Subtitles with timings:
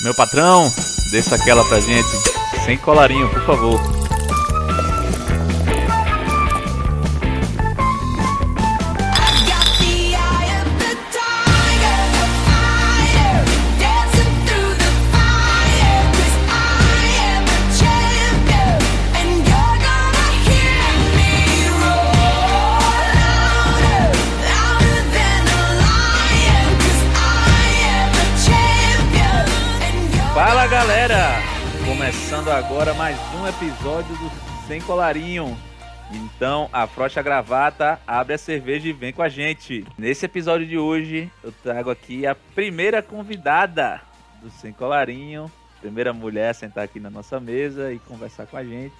[0.00, 0.72] Meu patrão,
[1.10, 2.08] desça aquela pra gente.
[2.64, 3.97] Sem colarinho, por favor.
[32.08, 35.54] Começando agora mais um episódio do Sem Colarinho.
[36.10, 39.84] Então, afrocha a gravata, abre a cerveja e vem com a gente.
[39.98, 44.00] Nesse episódio de hoje, eu trago aqui a primeira convidada
[44.40, 45.52] do Sem Colarinho,
[45.82, 48.94] primeira mulher a sentar aqui na nossa mesa e conversar com a gente.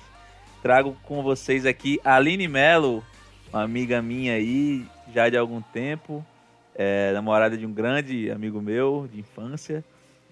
[0.61, 3.03] Trago com vocês aqui a Aline Melo,
[3.51, 6.23] uma amiga minha aí, já de algum tempo,
[6.75, 9.83] é, namorada de um grande amigo meu de infância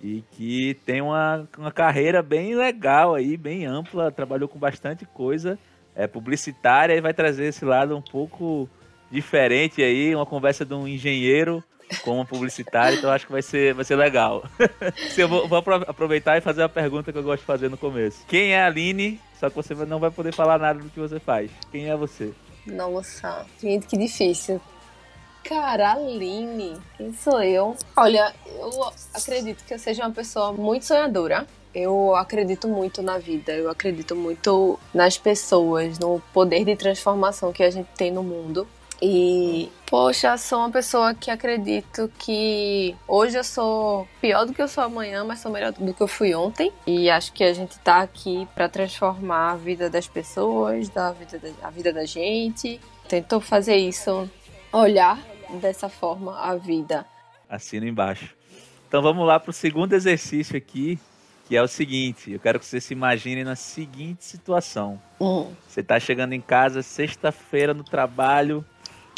[0.07, 5.59] e que tem uma, uma carreira bem legal aí, bem ampla, trabalhou com bastante coisa,
[5.97, 8.69] é publicitária e vai trazer esse lado um pouco
[9.11, 11.63] diferente aí, uma conversa de um engenheiro
[12.05, 14.45] com um publicitário, então acho que vai ser, vai ser legal.
[15.19, 18.25] eu vou, vou aproveitar e fazer a pergunta que eu gosto de fazer no começo.
[18.29, 19.21] Quem é a Aline?
[19.41, 21.51] Só que você não vai poder falar nada do que você faz.
[21.73, 22.33] Quem é você?
[22.65, 24.61] Nossa, gente, que difícil.
[25.49, 27.77] Cara, Aline, quem sou eu?
[27.97, 31.47] Olha, eu acredito que eu seja uma pessoa muito sonhadora.
[31.73, 37.63] Eu acredito muito na vida, eu acredito muito nas pessoas, no poder de transformação que
[37.63, 38.67] a gente tem no mundo.
[39.01, 44.67] E, poxa, sou uma pessoa que acredito que hoje eu sou pior do que eu
[44.67, 46.73] sou amanhã, mas sou melhor do que eu fui ontem.
[46.85, 51.39] E acho que a gente tá aqui para transformar a vida das pessoas, da vida
[51.39, 52.81] da, a vida da gente.
[53.07, 54.29] Tentou fazer isso,
[54.73, 55.21] olhar
[55.61, 57.07] dessa forma a vida.
[57.49, 58.35] Assina embaixo.
[58.89, 60.99] Então vamos lá para o segundo exercício aqui,
[61.47, 65.01] que é o seguinte: eu quero que você se imagine na seguinte situação.
[65.21, 65.53] Hum.
[65.67, 68.65] Você está chegando em casa sexta-feira no trabalho,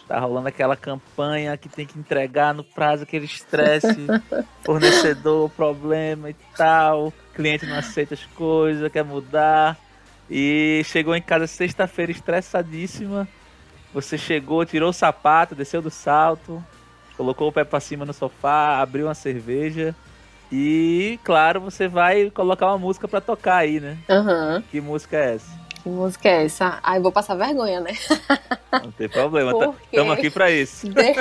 [0.07, 4.07] tá rolando aquela campanha que tem que entregar no prazo, aquele estresse,
[4.65, 9.77] fornecedor, problema e tal, cliente não aceita as coisas, quer mudar.
[10.31, 13.27] E chegou em casa sexta-feira estressadíssima.
[13.93, 16.63] Você chegou, tirou o sapato, desceu do salto,
[17.17, 19.95] colocou o pé para cima no sofá, abriu uma cerveja
[20.51, 23.99] e, claro, você vai colocar uma música para tocar aí, né?
[24.09, 24.63] Uhum.
[24.63, 25.59] Que música é essa?
[25.83, 26.79] Que música é essa?
[26.83, 27.93] Ai, vou passar vergonha, né?
[28.73, 29.53] Não tem problema,
[29.85, 30.89] estamos aqui para isso.
[30.93, 31.15] De...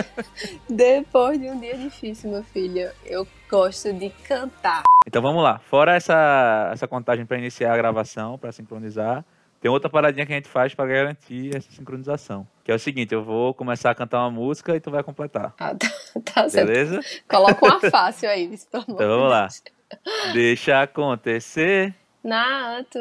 [0.69, 4.83] Depois de um dia difícil, meu filho, eu gosto de cantar.
[5.05, 5.59] Então vamos lá.
[5.59, 9.23] Fora essa, essa contagem para iniciar a gravação, para sincronizar,
[9.59, 12.47] tem outra paradinha que a gente faz para garantir essa sincronização.
[12.63, 15.53] Que é o seguinte, eu vou começar a cantar uma música e tu vai completar.
[15.59, 15.89] Ah, tá,
[16.43, 17.01] tá Beleza?
[17.01, 17.23] Certo.
[17.27, 19.47] Coloca uma fácil aí, pelo amor Então vamos lá.
[20.33, 21.95] Deixa acontecer.
[22.23, 22.97] Naturalmente.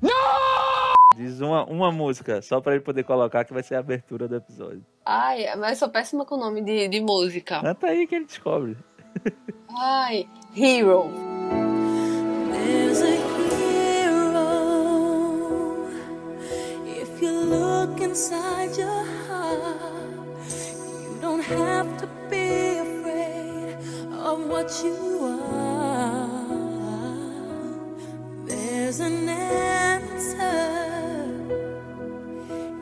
[0.00, 0.92] Não!
[1.16, 4.36] Diz uma, uma música, só para ele poder colocar, que vai ser a abertura do
[4.36, 4.84] episódio.
[5.04, 7.60] Ai, mas eu sou péssima com o nome de, de música.
[7.60, 8.76] Canta aí que ele descobre.
[9.76, 10.26] Ai,
[10.56, 11.10] Hero.
[12.50, 13.21] There's a
[18.12, 20.52] inside your heart.
[21.02, 23.76] You don't have to be afraid
[24.12, 24.98] of what you
[25.50, 26.28] are.
[28.44, 30.52] There's an answer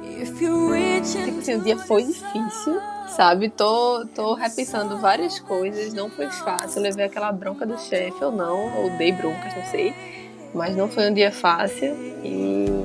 [0.03, 2.81] if you reach assim, o dia foi difícil,
[3.17, 3.51] sabe?
[3.51, 6.81] Tô, tô repensando várias coisas, não foi fácil.
[6.81, 9.95] Eu levei aquela bronca do chefe ou não, ou dei broncas, não sei.
[10.53, 12.85] Mas não foi um dia fácil e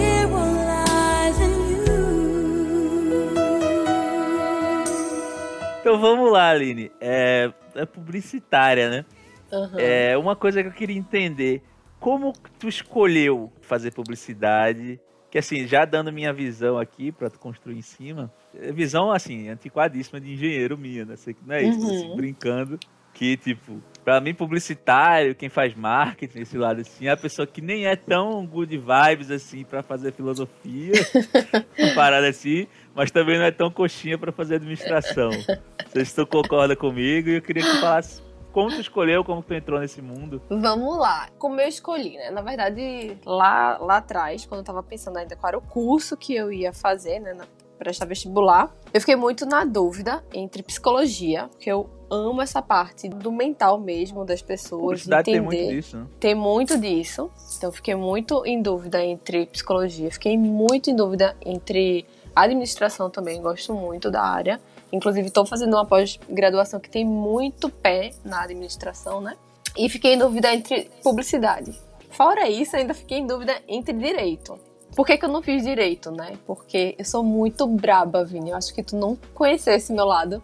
[5.81, 6.91] Então vamos lá, Aline.
[7.01, 9.05] É, é publicitária, né?
[9.51, 9.79] Aham.
[9.79, 11.61] É uma coisa que eu queria entender.
[11.99, 14.99] Como tu escolheu fazer publicidade?
[15.29, 18.31] Que assim, já dando minha visão aqui pra tu construir em cima.
[18.55, 21.15] é Visão, assim, antiquadíssima de engenheiro minha, né?
[21.15, 21.89] Sei que não é isso, Uhum.
[21.89, 22.79] assim, brincando.
[23.13, 27.61] Que, tipo, pra mim, publicitário, quem faz marketing, esse lado assim, é a pessoa que
[27.61, 30.93] nem é tão good vibes, assim, pra fazer filosofia,
[31.77, 35.29] uma parada assim, mas também não é tão coxinha pra fazer administração.
[35.29, 38.21] Não sei se tu concorda comigo e eu queria que tu falasse
[38.51, 40.41] como tu escolheu, como tu entrou nesse mundo?
[40.49, 41.29] Vamos lá.
[41.37, 42.31] Como eu escolhi, né?
[42.31, 46.35] Na verdade, lá, lá atrás, quando eu tava pensando ainda qual era o curso que
[46.35, 47.33] eu ia fazer, né?
[47.33, 47.45] Na,
[47.79, 53.31] prestar vestibular, eu fiquei muito na dúvida entre psicologia, porque eu amo essa parte do
[53.31, 55.07] mental mesmo das pessoas.
[55.07, 55.23] Entender.
[55.23, 56.05] tem muito disso, né?
[56.19, 57.31] Tem muito disso.
[57.57, 62.05] Então, eu fiquei muito em dúvida entre psicologia, fiquei muito em dúvida entre
[62.35, 64.59] administração também, gosto muito da área.
[64.91, 69.35] Inclusive, estou fazendo uma pós-graduação que tem muito pé na administração, né?
[69.77, 71.73] E fiquei em dúvida entre publicidade.
[72.09, 74.59] Fora isso, ainda fiquei em dúvida entre direito.
[74.95, 76.33] Por que, que eu não fiz direito, né?
[76.45, 78.49] Porque eu sou muito braba, Vini.
[78.49, 80.43] Eu acho que tu não conheceu esse meu lado.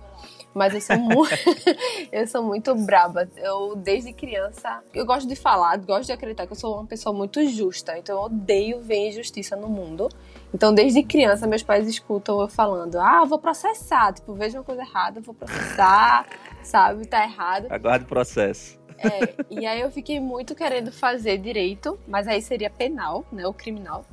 [0.57, 1.35] Mas eu sou muito,
[2.11, 3.29] eu sou muito braba.
[3.37, 7.15] Eu, desde criança, eu gosto de falar, gosto de acreditar que eu sou uma pessoa
[7.15, 7.95] muito justa.
[7.95, 10.09] Então eu odeio ver injustiça no mundo.
[10.51, 14.13] Então, desde criança, meus pais escutam eu falando: ah, vou processar.
[14.13, 16.25] Tipo, vejo uma coisa errada, vou processar,
[16.63, 17.05] sabe?
[17.05, 17.67] Tá errado.
[17.69, 18.79] Aguarde o processo.
[18.97, 23.45] É, e aí eu fiquei muito querendo fazer direito, mas aí seria penal, né?
[23.45, 24.03] O criminal.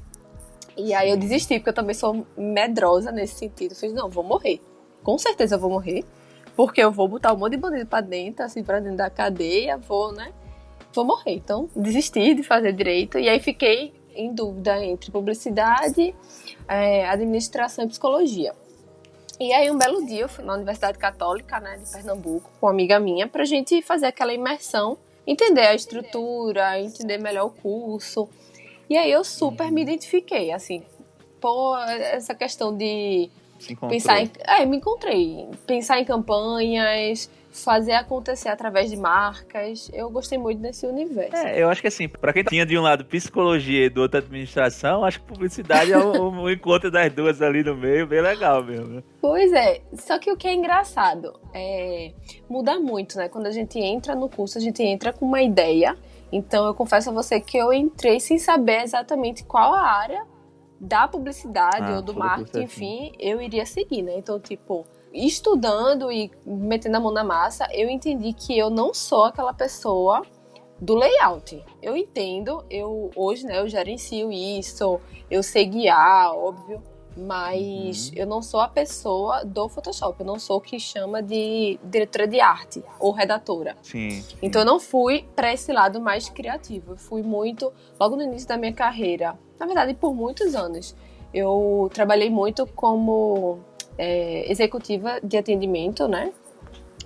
[0.76, 3.72] E aí eu desisti, porque eu também sou medrosa nesse sentido.
[3.72, 4.60] Eu fiz, não, vou morrer.
[5.02, 6.04] Com certeza eu vou morrer.
[6.56, 9.76] Porque eu vou botar um monte de bandido pra dentro, assim, pra dentro da cadeia,
[9.76, 10.32] vou, né?
[10.92, 11.34] Vou morrer.
[11.34, 13.18] Então, desisti de fazer direito.
[13.18, 16.14] E aí fiquei em dúvida entre publicidade,
[16.68, 18.54] é, administração e psicologia.
[19.40, 22.72] E aí, um belo dia, eu fui na Universidade Católica, né, de Pernambuco, com uma
[22.72, 24.96] amiga minha, pra gente fazer aquela imersão,
[25.26, 28.28] entender a estrutura, entender melhor o curso.
[28.88, 30.84] E aí eu super me identifiquei, assim,
[31.40, 33.28] pô, essa questão de.
[33.88, 34.30] Pensar em.
[34.46, 35.48] É, me encontrei.
[35.66, 39.88] Pensar em campanhas, fazer acontecer através de marcas.
[39.94, 41.36] Eu gostei muito desse universo.
[41.36, 44.18] É, eu acho que assim, pra quem tinha de um lado psicologia e do outro
[44.18, 48.62] administração, acho que publicidade é o, o encontro das duas ali no meio, bem legal
[48.62, 48.96] mesmo.
[48.96, 49.02] né?
[49.20, 52.12] Pois é, só que o que é engraçado é
[52.48, 53.28] muda muito, né?
[53.28, 55.96] Quando a gente entra no curso, a gente entra com uma ideia.
[56.32, 60.26] Então eu confesso a você que eu entrei sem saber exatamente qual a área
[60.80, 64.16] da publicidade Ah, ou do marketing, enfim, eu iria seguir, né?
[64.16, 69.24] Então, tipo, estudando e metendo a mão na massa, eu entendi que eu não sou
[69.24, 70.22] aquela pessoa
[70.80, 71.64] do layout.
[71.80, 75.00] Eu entendo, eu hoje, né, eu gerencio isso,
[75.30, 76.82] eu sei guiar, óbvio,
[77.16, 81.78] mas eu não sou a pessoa do Photoshop, eu não sou o que chama de
[81.84, 83.76] diretora de arte ou redatora.
[83.82, 84.24] Sim.
[84.42, 86.92] Então eu não fui para esse lado mais criativo.
[86.92, 89.38] Eu fui muito logo no início da minha carreira.
[89.58, 90.94] Na verdade, por muitos anos.
[91.32, 93.58] Eu trabalhei muito como
[93.98, 96.32] é, executiva de atendimento, né?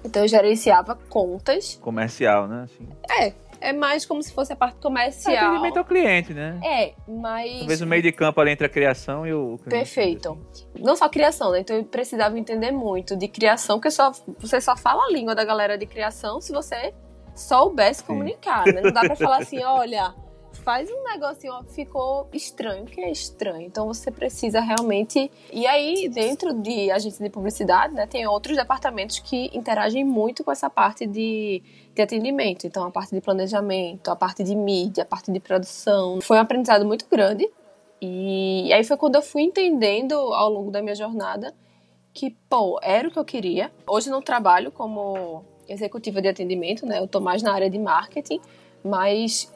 [0.04, 1.78] Então eu gerenciava contas.
[1.82, 2.64] Comercial, né?
[2.64, 2.88] Assim.
[3.10, 5.46] É, é mais como se fosse a parte É comercial.
[5.48, 6.60] atendimento ao cliente, né?
[6.62, 7.58] É, mas.
[7.58, 9.70] Talvez o meio de campo ali entre a criação e o cliente.
[9.70, 10.38] Perfeito.
[10.78, 11.60] Não só criação, né?
[11.60, 15.44] Então eu precisava entender muito de criação, porque só, você só fala a língua da
[15.44, 16.94] galera de criação se você
[17.34, 18.80] soubesse comunicar, né?
[18.80, 20.14] Não dá pra falar assim, olha,
[20.68, 22.84] faz um negocinho, ó, ficou estranho.
[22.84, 23.62] Que é estranho?
[23.62, 25.32] Então você precisa realmente.
[25.50, 30.52] E aí, dentro de agência de publicidade, né, tem outros departamentos que interagem muito com
[30.52, 31.62] essa parte de,
[31.94, 32.66] de atendimento.
[32.66, 36.20] Então, a parte de planejamento, a parte de mídia, a parte de produção.
[36.20, 37.50] Foi um aprendizado muito grande.
[37.98, 41.54] E aí foi quando eu fui entendendo ao longo da minha jornada
[42.12, 43.72] que, pô, era o que eu queria.
[43.86, 46.98] Hoje não trabalho como executiva de atendimento, né?
[46.98, 48.38] Eu tô mais na área de marketing,
[48.84, 49.50] mas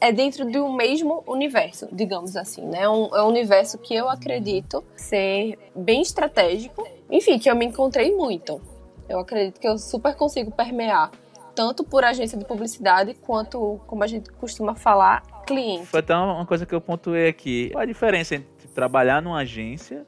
[0.00, 2.82] é dentro de um mesmo universo, digamos assim, né?
[2.82, 6.86] É um, é um universo que eu acredito ser bem estratégico.
[7.10, 8.60] Enfim, que eu me encontrei muito.
[9.08, 11.10] Eu acredito que eu super consigo permear
[11.54, 15.86] tanto por agência de publicidade quanto, como a gente costuma falar, cliente.
[15.86, 17.70] Foi até uma coisa que eu pontuei aqui.
[17.72, 20.06] Qual a diferença entre trabalhar numa agência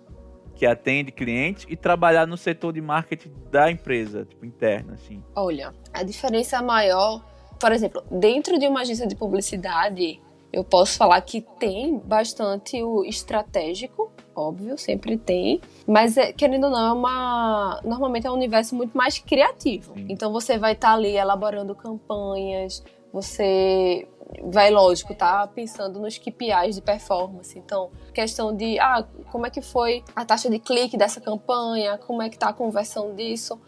[0.54, 5.24] que atende clientes e trabalhar no setor de marketing da empresa, tipo, interna, assim?
[5.34, 7.24] Olha, a diferença maior,
[7.60, 10.20] por exemplo, dentro de uma agência de publicidade,
[10.52, 16.70] eu posso falar que tem bastante o estratégico, óbvio, sempre tem, mas é, querendo ou
[16.70, 19.94] não, é uma normalmente é um universo muito mais criativo.
[20.08, 24.08] Então você vai estar ali elaborando campanhas, você
[24.44, 27.58] vai, lógico, tá pensando nos KPIs de performance.
[27.58, 32.22] Então, questão de, ah, como é que foi a taxa de clique dessa campanha, como
[32.22, 33.60] é que tá a conversão disso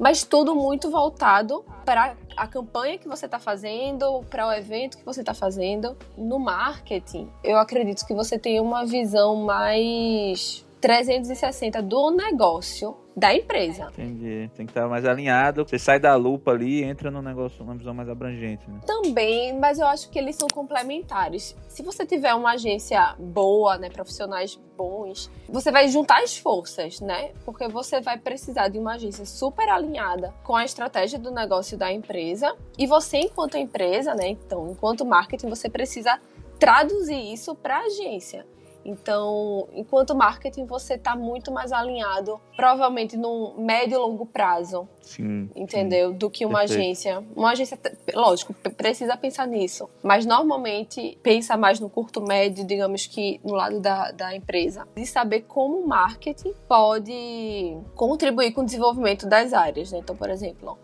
[0.00, 5.04] mas tudo muito voltado para a campanha que você está fazendo, para o evento que
[5.04, 5.94] você está fazendo.
[6.16, 13.88] No marketing, eu acredito que você tem uma visão mais 360 do negócio da empresa.
[13.92, 14.50] Entendi.
[14.54, 15.66] Tem que estar mais alinhado.
[15.66, 18.80] Você sai da lupa ali e entra num negócio, numa visão mais abrangente, né?
[18.86, 21.54] Também, mas eu acho que eles são complementares.
[21.68, 27.32] Se você tiver uma agência boa, né, profissionais bons, você vai juntar as forças, né?
[27.44, 31.92] Porque você vai precisar de uma agência super alinhada com a estratégia do negócio da
[31.92, 36.18] empresa e você enquanto empresa, né, então, enquanto marketing, você precisa
[36.58, 38.46] traduzir isso para a agência.
[38.84, 44.88] Então, enquanto marketing, você está muito mais alinhado, provavelmente no médio e longo prazo.
[45.02, 45.50] Sim.
[45.54, 46.12] Entendeu?
[46.12, 46.16] Sim.
[46.16, 46.80] Do que uma Perfeito.
[46.80, 47.24] agência.
[47.36, 47.78] Uma agência,
[48.14, 49.88] lógico, precisa pensar nisso.
[50.02, 54.88] Mas normalmente pensa mais no curto médio, digamos que no lado da, da empresa.
[54.94, 59.92] De saber como o marketing pode contribuir com o desenvolvimento das áreas.
[59.92, 59.98] Né?
[59.98, 60.78] Então, por exemplo,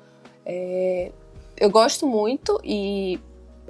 [0.44, 1.12] é,
[1.56, 3.18] eu gosto muito e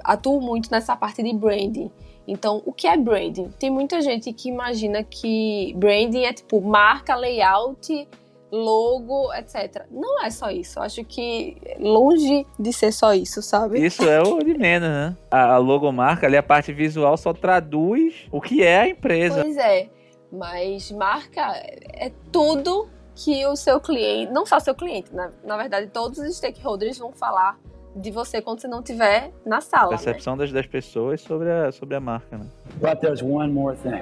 [0.03, 1.91] atuo muito nessa parte de branding.
[2.27, 3.49] Então, o que é branding?
[3.57, 8.07] Tem muita gente que imagina que branding é tipo marca, layout,
[8.51, 9.85] logo, etc.
[9.89, 10.79] Não é só isso.
[10.79, 13.83] Eu acho que longe de ser só isso, sabe?
[13.85, 15.15] Isso é o de menos, né?
[15.31, 19.41] A logomarca ali, a parte visual só traduz o que é a empresa.
[19.41, 19.89] Pois é.
[20.31, 25.87] Mas marca é tudo que o seu cliente, não só seu cliente, na, na verdade,
[25.87, 27.57] todos os stakeholders vão falar
[27.97, 29.91] de você quando você não estiver na sala.
[29.91, 29.97] né?
[29.97, 32.45] Percepção das, das pessoas sobre a, sobre a marca, né?
[32.79, 33.99] But there's one more thing.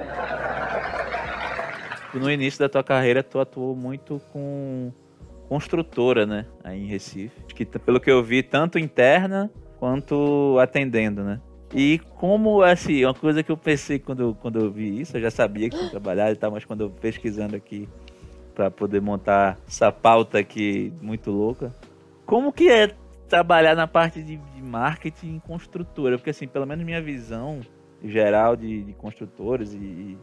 [2.14, 4.90] No início da tua carreira, tu atuou muito com
[5.48, 6.46] construtora, né?
[6.64, 7.42] Aí em Recife.
[7.54, 11.40] Que, pelo que eu vi, tanto interna quanto atendendo, né?
[11.74, 15.30] E como, assim, uma coisa que eu pensei quando, quando eu vi isso, eu já
[15.30, 17.88] sabia que tinha trabalhado e tal, mas quando eu pesquisando aqui
[18.54, 21.74] para poder montar essa pauta aqui muito louca,
[22.24, 22.94] como que é
[23.28, 26.16] trabalhar na parte de, de marketing em construtora?
[26.16, 27.60] Porque, assim, pelo menos minha visão
[28.02, 30.18] geral de, de construtores e, e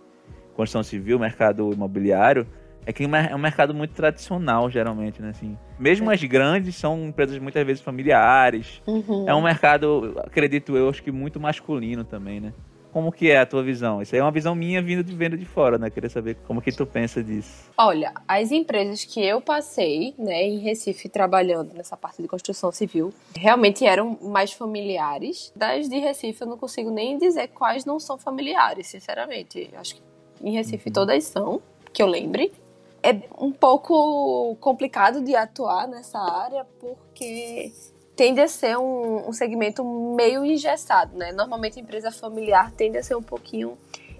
[0.55, 2.48] construção civil, mercado imobiliário,
[2.86, 5.29] é que é um mercado muito tradicional, geralmente, né?
[5.29, 8.81] Assim, mesmo as grandes são empresas muitas vezes familiares.
[8.86, 9.25] Uhum.
[9.27, 12.53] É um mercado, acredito eu, acho que muito masculino também, né?
[12.93, 14.03] Como que é a tua visão?
[14.03, 15.89] Isso aí é uma visão minha vindo de venda de fora, né?
[15.89, 17.71] Queria saber como que tu pensa disso.
[17.75, 23.12] Olha, as empresas que eu passei, né, em Recife, trabalhando nessa parte de construção civil,
[23.35, 25.51] realmente eram mais familiares.
[25.55, 29.71] Das de Recife, eu não consigo nem dizer quais não são familiares, sinceramente.
[29.75, 30.01] Acho que
[30.39, 31.59] em Recife todas são,
[31.91, 32.53] que eu lembre.
[33.01, 37.73] É um pouco complicado de atuar nessa área, porque
[38.15, 39.84] tende a ser um, um segmento
[40.15, 41.32] meio engessado, né?
[41.32, 43.77] Normalmente a empresa familiar tende a ser um pouquinho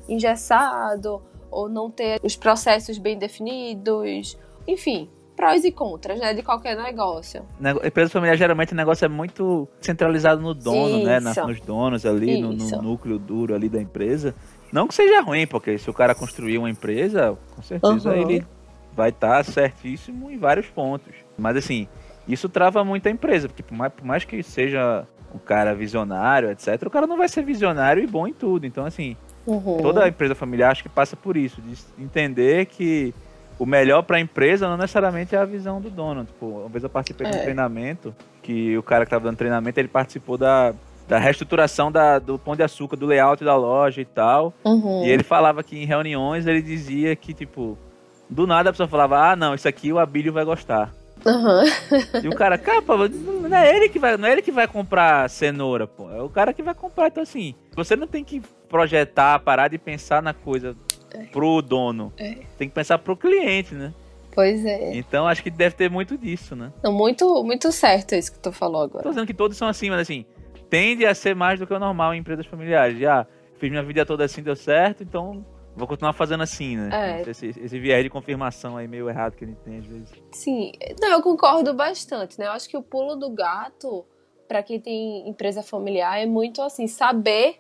[0.08, 1.22] engessado,
[1.52, 7.44] ou não ter os processos bem definidos, enfim, prós e contras, né, de qualquer negócio.
[7.60, 11.18] Nego- Empresa familiar, geralmente, o negócio é muito centralizado no dono, né?
[11.20, 11.46] Isso.
[11.48, 14.34] nos donos ali, no, no núcleo duro ali da empresa.
[14.72, 18.16] Não que seja ruim, porque se o cara construir uma empresa, com certeza Uhum.
[18.16, 18.46] ele
[18.96, 21.14] vai estar certíssimo em vários pontos.
[21.38, 21.88] Mas assim,
[22.28, 26.52] isso trava muito a empresa, porque por mais, por mais que seja um cara visionário,
[26.52, 28.66] etc., o cara não vai ser visionário e bom em tudo.
[28.66, 29.16] Então, assim,
[29.46, 29.80] Uhum.
[29.82, 33.14] toda empresa familiar acho que passa por isso, de entender que
[33.60, 36.24] o melhor para a empresa não necessariamente é a visão do dono.
[36.24, 37.44] Tipo, uma vez eu participei de um É.
[37.44, 40.74] treinamento que o cara que estava dando treinamento, ele participou da,
[41.08, 44.54] da reestruturação da, do pão de açúcar, do layout da loja e tal.
[44.64, 45.04] Uhum.
[45.06, 47.78] E ele falava que em reuniões ele dizia que, tipo,
[48.30, 50.92] do nada a pessoa falava, ah, não, isso aqui o Abílio vai gostar.
[51.26, 52.22] Uhum.
[52.24, 54.68] E o cara, cara, pô, não é ele que vai, não é ele que vai
[54.68, 56.10] comprar cenoura, pô.
[56.12, 57.08] É o cara que vai comprar.
[57.08, 60.76] Então, assim, você não tem que projetar, parar de pensar na coisa
[61.32, 62.12] pro dono.
[62.18, 62.38] É.
[62.58, 63.94] Tem que pensar pro cliente, né?
[64.34, 64.96] Pois é.
[64.96, 66.72] Então, acho que deve ter muito disso, né?
[66.84, 69.10] Não, muito, muito certo isso que tu falou Tô agora.
[69.10, 70.26] dizendo que todos são assim, mas assim,
[70.70, 72.98] tende a ser mais do que o normal em empresas familiares.
[72.98, 73.28] Já
[73.60, 77.22] fiz minha vida toda assim, deu certo, então vou continuar fazendo assim, né?
[77.22, 77.30] É.
[77.30, 80.10] Esse, esse viés de confirmação aí meio errado que a gente tem às vezes.
[80.32, 82.48] Sim, não, eu concordo bastante, né?
[82.48, 84.06] Eu acho que o pulo do gato,
[84.48, 87.60] para quem tem empresa familiar, é muito assim, saber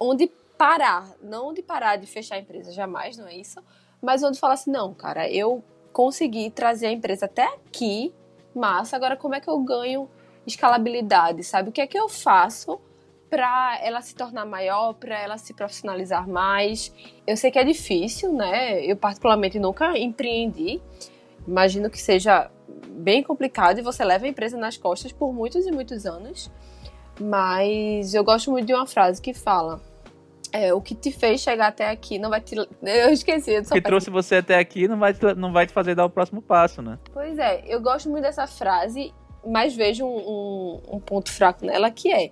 [0.00, 1.10] onde parar.
[1.22, 3.60] Não onde parar de fechar a empresa, jamais, não é isso.
[4.00, 8.14] Mas onde falar assim, não, cara, eu consegui trazer a empresa até aqui,
[8.54, 10.08] massa, agora como é que eu ganho
[10.46, 11.68] escalabilidade, sabe?
[11.68, 12.80] O que é que eu faço
[13.32, 16.92] para ela se tornar maior, para ela se profissionalizar mais?
[17.26, 18.84] Eu sei que é difícil, né?
[18.84, 20.82] Eu particularmente nunca empreendi,
[21.48, 22.50] imagino que seja
[22.90, 26.50] bem complicado e você leva a empresa nas costas por muitos e muitos anos.
[27.18, 29.80] Mas eu gosto muito de uma frase que fala:
[30.52, 32.54] é, o que te fez chegar até aqui não vai te.
[32.84, 35.72] Eu esqueci, eu O que trouxe você até aqui não vai, te- não vai te
[35.72, 36.98] fazer dar o próximo passo, né?
[37.14, 39.10] Pois é, eu gosto muito dessa frase,
[39.46, 42.30] mas vejo um, um- um ponto fraco nela que é: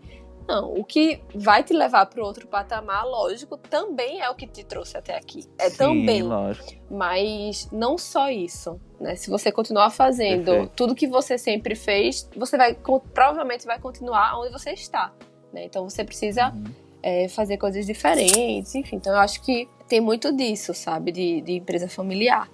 [0.51, 0.73] não.
[0.75, 4.97] O que vai te levar para outro patamar, lógico, também é o que te trouxe
[4.97, 5.45] até aqui.
[5.59, 6.23] É Sim, também.
[6.23, 6.73] lógico.
[6.91, 9.15] Mas não só isso, né?
[9.15, 10.73] Se você continuar fazendo Perfeito.
[10.75, 12.77] tudo que você sempre fez, você vai
[13.15, 15.13] provavelmente vai continuar onde você está,
[15.53, 15.65] né?
[15.65, 16.65] Então você precisa Uhum.
[17.03, 18.97] é, fazer coisas diferentes, enfim.
[18.97, 22.49] Então eu acho que tem muito disso, sabe, de, de empresa familiar.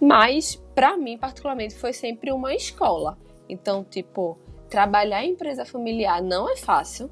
[0.00, 3.16] Mas para mim particularmente foi sempre uma escola.
[3.48, 4.36] Então tipo
[4.68, 7.08] trabalhar em empresa familiar não é fácil.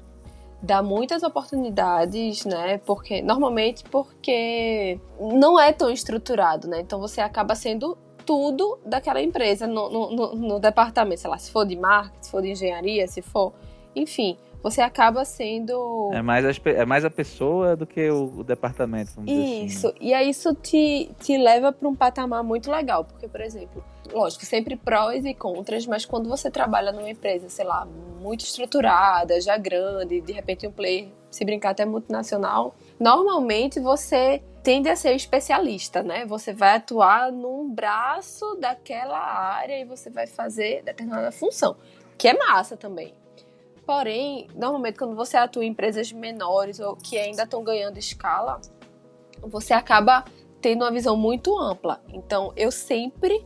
[0.65, 2.79] Dá muitas oportunidades, né?
[2.79, 6.79] Porque normalmente porque não é tão estruturado, né?
[6.81, 11.65] Então você acaba sendo tudo daquela empresa no, no, no- departamento, sei lá, se for
[11.65, 13.53] de marketing, se for de engenharia, se for,
[13.95, 18.43] enfim, você acaba sendo É mais, pe- é mais a pessoa do que o, o
[18.43, 19.65] departamento, vamos dizer assim.
[19.65, 23.83] isso, e aí isso te, te leva para um patamar muito legal, porque, por exemplo,
[24.11, 27.87] lógico, sempre prós e contras, mas quando você trabalha numa empresa, sei lá,
[28.25, 34.89] muito estruturada, já grande, de repente um player, se brincar até multinacional, normalmente você tende
[34.89, 36.25] a ser especialista, né?
[36.25, 41.75] Você vai atuar num braço daquela área e você vai fazer determinada função,
[42.17, 43.13] que é massa também.
[43.85, 48.59] Porém, normalmente quando você atua em empresas menores ou que ainda estão ganhando escala,
[49.41, 50.25] você acaba
[50.59, 52.01] tendo uma visão muito ampla.
[52.09, 53.45] Então, eu sempre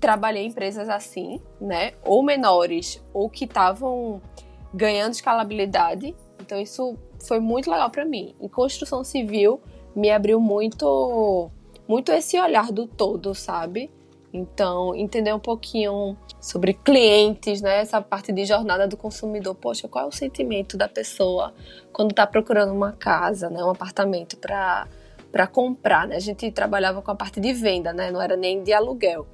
[0.00, 1.92] trabalhei em empresas assim, né?
[2.04, 4.20] Ou menores, ou que estavam
[4.72, 6.14] ganhando escalabilidade.
[6.40, 8.34] Então, isso foi muito legal para mim.
[8.40, 9.60] Em construção civil,
[9.94, 11.50] me abriu muito,
[11.88, 13.90] muito esse olhar do todo, sabe?
[14.32, 17.78] Então, entender um pouquinho sobre clientes, né?
[17.80, 19.54] Essa parte de jornada do consumidor.
[19.54, 21.54] Poxa, qual é o sentimento da pessoa
[21.90, 23.64] quando está procurando uma casa, né?
[23.64, 26.16] Um apartamento para comprar, né?
[26.16, 28.10] A gente trabalhava com a parte de venda, né?
[28.10, 29.26] Não era nem de aluguel.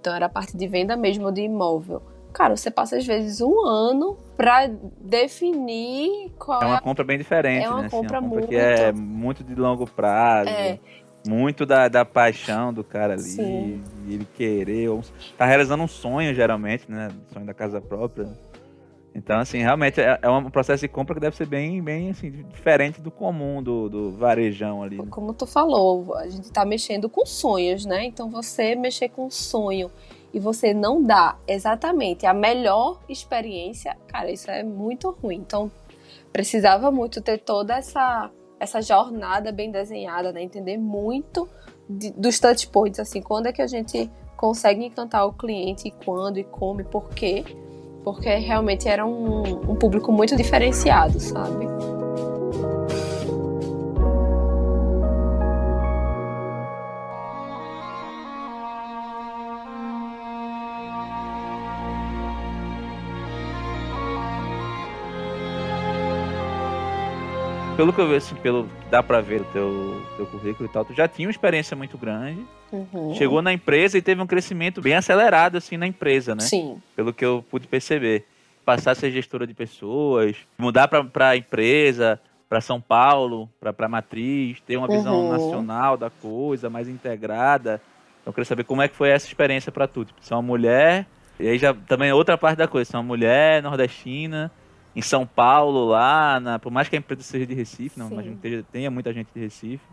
[0.00, 2.02] Então era a parte de venda mesmo de imóvel.
[2.32, 7.18] Cara, você passa às vezes um ano para definir qual É é, uma compra bem
[7.18, 7.86] diferente, É uma né?
[7.86, 10.48] assim, compra uma compra que muito- é muito de longo prazo.
[10.50, 10.78] É.
[11.26, 13.22] Muito da, da paixão do cara ali.
[13.22, 13.82] Sim.
[14.08, 14.88] Ele querer.
[15.36, 17.08] Tá realizando um sonho, geralmente, né?
[17.32, 18.28] Sonho da casa própria.
[19.18, 22.30] Então, assim, realmente é, é um processo de compra que deve ser bem, bem assim,
[22.30, 24.96] diferente do comum, do, do varejão ali.
[24.96, 25.04] né?
[25.10, 28.04] como tu falou, a gente tá mexendo com sonhos, né?
[28.04, 29.90] Então você mexer com sonho
[30.32, 35.36] e você não dá exatamente a melhor experiência, cara, isso é muito ruim.
[35.36, 35.70] Então
[36.32, 40.42] precisava muito ter toda essa essa jornada bem desenhada, né?
[40.42, 41.48] Entender muito
[41.88, 46.38] de- dos touch points, assim, quando é que a gente consegue encantar o cliente quando
[46.38, 47.44] e como e por quê.
[48.12, 51.66] Porque realmente era um, um público muito diferenciado, sabe?
[67.78, 70.84] Pelo que eu vejo, assim, pelo dá pra ver o teu, teu currículo e tal,
[70.84, 72.44] tu já tinha uma experiência muito grande.
[72.72, 73.14] Uhum.
[73.14, 76.40] Chegou na empresa e teve um crescimento bem acelerado, assim, na empresa, né?
[76.40, 76.82] Sim.
[76.96, 78.26] pelo que eu pude perceber.
[78.64, 84.60] Passar a ser gestora de pessoas, mudar para empresa, para São Paulo, para a matriz,
[84.66, 85.28] ter uma visão Uhum.
[85.30, 87.80] nacional da coisa, mais integrada.
[88.26, 90.04] Eu queria saber como é que foi essa experiência para tu.
[90.04, 91.06] Tipo, ser uma mulher,
[91.38, 94.50] e aí já também é outra parte da coisa, ser uma mulher nordestina,
[94.96, 98.14] em São Paulo, lá, na, por mais que a empresa seja de Recife, não, Sim.
[98.14, 99.84] imagino que tenha- muita gente de Recife.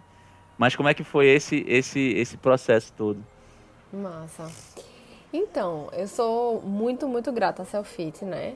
[0.58, 3.24] Mas como é que foi esse, esse, esse processo todo?
[3.92, 4.50] Massa.
[5.34, 8.56] Então, eu sou muito, muito grata à Selfit, né?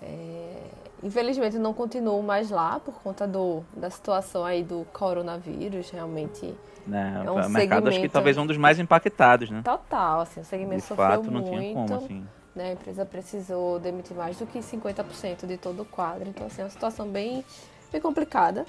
[0.00, 0.56] É,
[1.02, 6.54] Infelizmente, não continuo mais lá por conta do, da situação aí do coronavírus, realmente.
[6.86, 7.22] Né?
[7.26, 9.62] É um o mercado acho que segmento- talvez um dos mais impactados, né?
[9.64, 11.48] Total, assim, o De segmento sofreu fato, não muito.
[11.48, 12.24] tinha como, assim.
[12.54, 12.70] Né?
[12.70, 16.28] A empresa precisou demitir mais do que 50% de todo o quadro.
[16.28, 17.44] Então, assim, é uma situação bem,
[17.90, 18.66] bem complicada.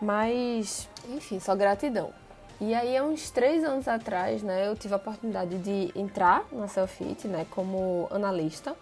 [0.00, 2.12] Mas, enfim, só gratidão.
[2.60, 6.68] E aí, há uns três anos atrás, né, eu tive a oportunidade de entrar na
[6.68, 8.76] Selfit, né, como analista.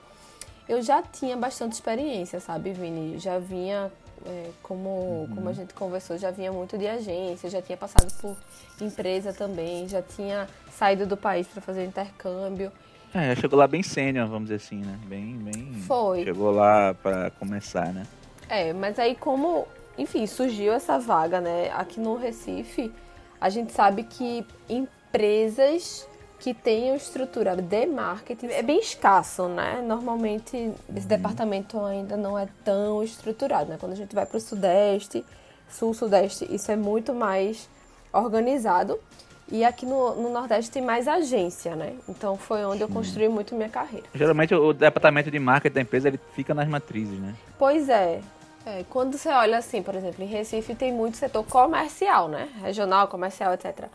[0.69, 3.19] Eu já tinha bastante experiência, sabe, Vini?
[3.19, 3.91] Já vinha,
[4.25, 8.37] é, como, como a gente conversou, já vinha muito de agência, já tinha passado por
[8.81, 12.71] empresa também, já tinha saído do país para fazer intercâmbio.
[13.15, 14.99] É, chegou lá bem sênior, vamos dizer assim, né?
[15.07, 15.73] Bem, bem.
[15.87, 16.25] Foi.
[16.25, 18.07] Chegou lá pra começar, né?
[18.49, 19.67] É, mas aí como,
[19.99, 21.71] enfim, surgiu essa vaga, né?
[21.75, 22.93] Aqui no Recife,
[23.41, 29.83] a gente sabe que empresas que tenham estrutura de marketing é bem escasso, né?
[29.87, 33.77] Normalmente esse departamento ainda não é tão estruturado, né?
[33.79, 35.25] Quando a gente vai para o Sudeste,
[35.69, 37.69] Sul, Sudeste, isso é muito mais
[38.13, 38.99] organizado.
[39.51, 41.95] E aqui no, no Nordeste tem mais agência, né?
[42.09, 44.07] Então foi onde eu construí muito minha carreira.
[44.15, 47.35] Geralmente o departamento de marketing da empresa ele fica nas matrizes, né?
[47.59, 48.21] Pois é.
[48.65, 52.49] É, quando você olha assim, por exemplo, em Recife tem muito setor comercial, né?
[52.63, 53.87] Regional, comercial, etc.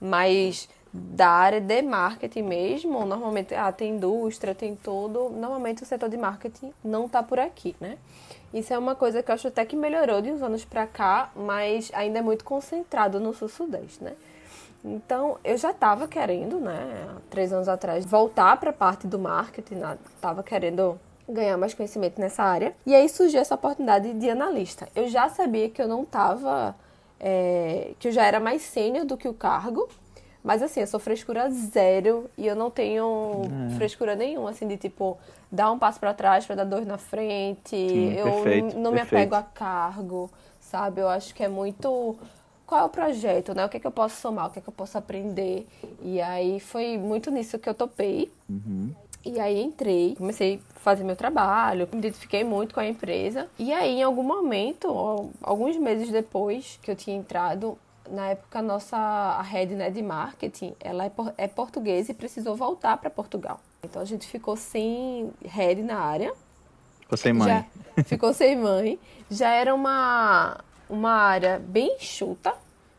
[0.00, 5.30] Mas da área de marketing mesmo, normalmente ah, tem indústria, tem tudo.
[5.30, 7.96] Normalmente o setor de marketing não está por aqui, né?
[8.52, 11.30] Isso é uma coisa que eu acho até que melhorou de uns anos para cá,
[11.36, 14.14] mas ainda é muito concentrado no sul-sudeste, né?
[14.84, 19.80] Então, eu já estava querendo, né, três anos atrás, voltar para a parte do marketing,
[20.14, 22.74] estava querendo ganhar mais conhecimento nessa área.
[22.86, 24.88] E aí surgiu essa oportunidade de analista.
[24.94, 26.74] Eu já sabia que eu não estava,
[27.20, 29.88] é, que eu já era mais sênior do que o cargo,
[30.42, 33.74] mas assim, eu sou frescura zero e eu não tenho é.
[33.74, 35.18] frescura nenhuma, assim, de tipo,
[35.50, 37.76] dar um passo para trás para dar dois na frente.
[37.76, 39.34] Sim, eu perfeito, não me perfeito.
[39.34, 41.00] apego a cargo, sabe?
[41.02, 42.16] Eu acho que é muito
[42.68, 43.64] qual é o projeto, né?
[43.64, 45.66] O que é que eu posso somar, o que é que eu posso aprender.
[46.02, 48.30] E aí foi muito nisso que eu topei.
[48.46, 48.94] Uhum.
[49.24, 53.48] E aí entrei, comecei a fazer meu trabalho, me identifiquei muito com a empresa.
[53.58, 57.78] E aí, em algum momento, alguns meses depois que eu tinha entrado,
[58.10, 62.54] na época, a nossa a head né, de marketing, ela é, é portuguesa e precisou
[62.54, 63.60] voltar para Portugal.
[63.82, 66.32] Então a gente ficou sem head na área.
[67.00, 67.48] Ficou sem mãe.
[67.48, 68.98] Já, ficou sem mãe.
[69.30, 72.54] Já era uma, uma área bem enxuta,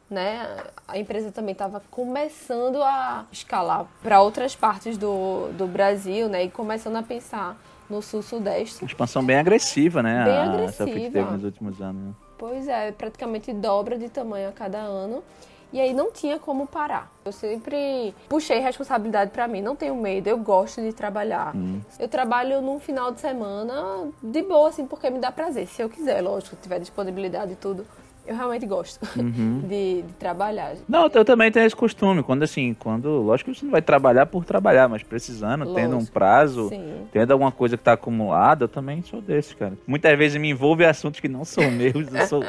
[0.10, 0.45] né?
[0.88, 6.43] A empresa também estava começando a escalar para outras partes do, do Brasil, né?
[6.43, 7.58] E começando a pensar
[7.89, 8.86] no sul-sudeste.
[8.86, 10.23] Expansão bem agressiva, né?
[10.23, 10.69] Bem a, agressiva.
[10.69, 12.02] Essa que teve nos últimos anos.
[12.02, 12.13] Né?
[12.38, 15.23] Pois é, praticamente dobra de tamanho a cada ano.
[15.72, 17.12] E aí não tinha como parar.
[17.24, 21.56] Eu sempre puxei responsabilidade para mim, não tenho medo, eu gosto de trabalhar.
[21.56, 21.80] Hum.
[22.00, 25.68] Eu trabalho num final de semana de boa, assim, porque me dá prazer.
[25.68, 27.86] Se eu quiser, lógico, tiver disponibilidade e tudo
[28.30, 29.62] eu realmente gosto Uhum.
[29.68, 30.76] de, de trabalhar.
[30.88, 32.22] Não, eu também tenho esse costume.
[32.24, 33.10] Quando assim, quando.
[33.22, 36.13] Lógico que você não vai trabalhar por trabalhar, mas precisando, tendo um Lógico.
[36.13, 37.08] prazo, Sim.
[37.12, 39.74] tendo alguma coisa que tá acumulada, eu também sou desse, cara.
[39.88, 42.13] Muitas vezes me envolve em assuntos que não são meus.
[42.13, 42.44] Eu sou,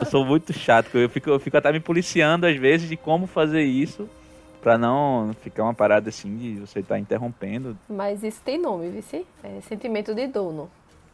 [0.00, 0.96] eu sou muito chato.
[0.96, 4.08] Eu fico, eu fico até me policiando às vezes de como fazer isso.
[4.62, 7.76] Pra não ficar uma parada assim de você estar interrompendo.
[7.88, 9.24] Mas isso tem nome, vice?
[9.44, 10.68] É sentimento de dono.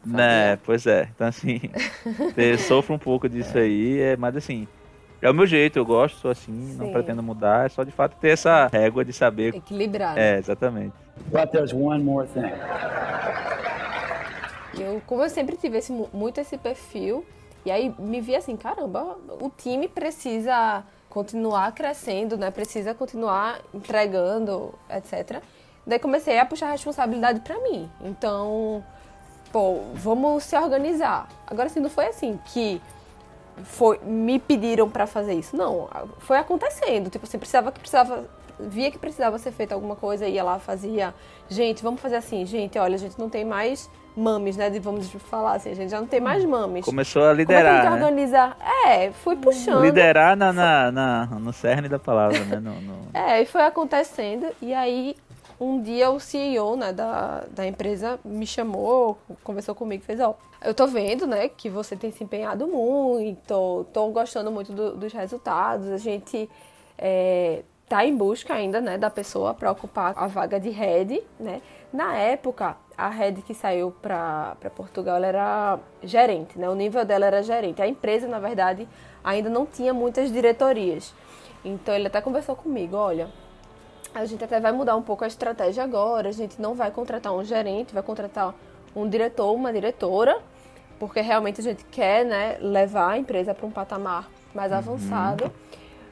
[0.05, 1.09] Né, pois é.
[1.13, 1.59] Então assim,
[2.35, 4.67] eu sofro um pouco disso aí, é, mas assim,
[5.21, 6.91] é o meu jeito, eu gosto, sou assim, não Sim.
[6.91, 9.55] pretendo mudar, é só de fato ter essa régua de saber.
[9.55, 10.15] Equilibrado.
[10.19, 10.35] né?
[10.35, 10.93] É, exatamente.
[11.31, 12.41] But there's one more thing.
[14.77, 17.23] Eu, como eu sempre tive esse, mu- muito esse perfil,
[17.65, 22.49] e aí me vi assim, caramba, o time precisa continuar crescendo, né?
[22.49, 25.41] Precisa continuar entregando, etc.
[25.85, 27.87] Daí comecei a puxar a responsabilidade pra mim.
[28.01, 28.83] Então,
[29.53, 31.29] pô, vamos se organizar.
[31.47, 32.81] Agora, assim, não foi assim que
[33.63, 35.55] foi, me pediram pra fazer isso.
[35.55, 35.87] Não,
[36.19, 37.09] foi acontecendo.
[37.09, 38.25] Tipo, assim, precisava que precisava.
[38.59, 41.13] Via que precisava ser feita alguma coisa, ia lá, fazia.
[41.49, 44.69] Gente, vamos fazer assim, gente, olha, a gente não tem mais mames, né?
[44.69, 46.85] De, vamos falar assim, a gente já não tem mais mames.
[46.85, 47.91] Começou a Como é que liderar, gente né?
[47.95, 48.55] organiza?
[48.87, 49.81] É, fui puxando.
[49.81, 52.57] Liderar na, na, na- no cerne da palavra, né?
[52.59, 54.45] No, no- É, e foi acontecendo.
[54.61, 55.15] E aí,
[55.59, 60.35] um dia o CEO né, da, da empresa me chamou, conversou comigo e fez, ó,
[60.63, 65.13] eu tô vendo, né, que você tem se empenhado muito, tô gostando muito do- dos
[65.13, 66.49] resultados, a gente
[66.97, 71.61] é, tá em busca ainda, né, da pessoa para ocupar a vaga de head, né.
[71.91, 77.43] Na época, a head que saiu para Portugal era gerente, né, o nível dela era
[77.43, 77.81] gerente.
[77.81, 78.87] A empresa, na verdade,
[79.23, 81.13] ainda não tinha muitas diretorias.
[81.63, 83.29] Então ele até conversou comigo, olha,
[84.13, 86.29] a gente até vai mudar um pouco a estratégia agora.
[86.29, 88.53] A gente não vai contratar um gerente, vai contratar
[88.95, 90.39] um diretor, uma diretora,
[90.99, 95.51] porque realmente a gente quer né, levar a empresa para um patamar mais avançado.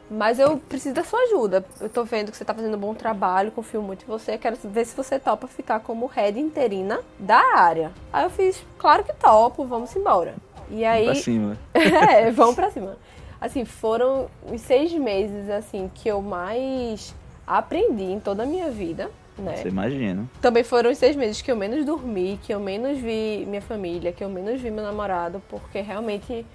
[0.10, 1.64] Mas eu preciso da sua ajuda.
[1.80, 4.38] Eu tô vendo que você tá fazendo um bom trabalho, confio muito em você.
[4.38, 7.94] Quero ver se você topa ficar como head interina da área.
[8.12, 10.36] Aí eu fiz, claro que topo, vamos embora.
[10.70, 11.06] E aí.
[11.06, 11.58] pra cima.
[11.74, 12.98] é, vamos pra cima.
[13.40, 17.16] Assim, foram os seis meses, assim, que eu mais
[17.58, 19.58] aprendi em toda a minha vida, né?
[19.58, 20.30] Você imagina.
[20.42, 24.12] Também foram os seis meses que eu menos dormi, que eu menos vi minha família,
[24.12, 26.46] que eu menos vi meu namorado, porque realmente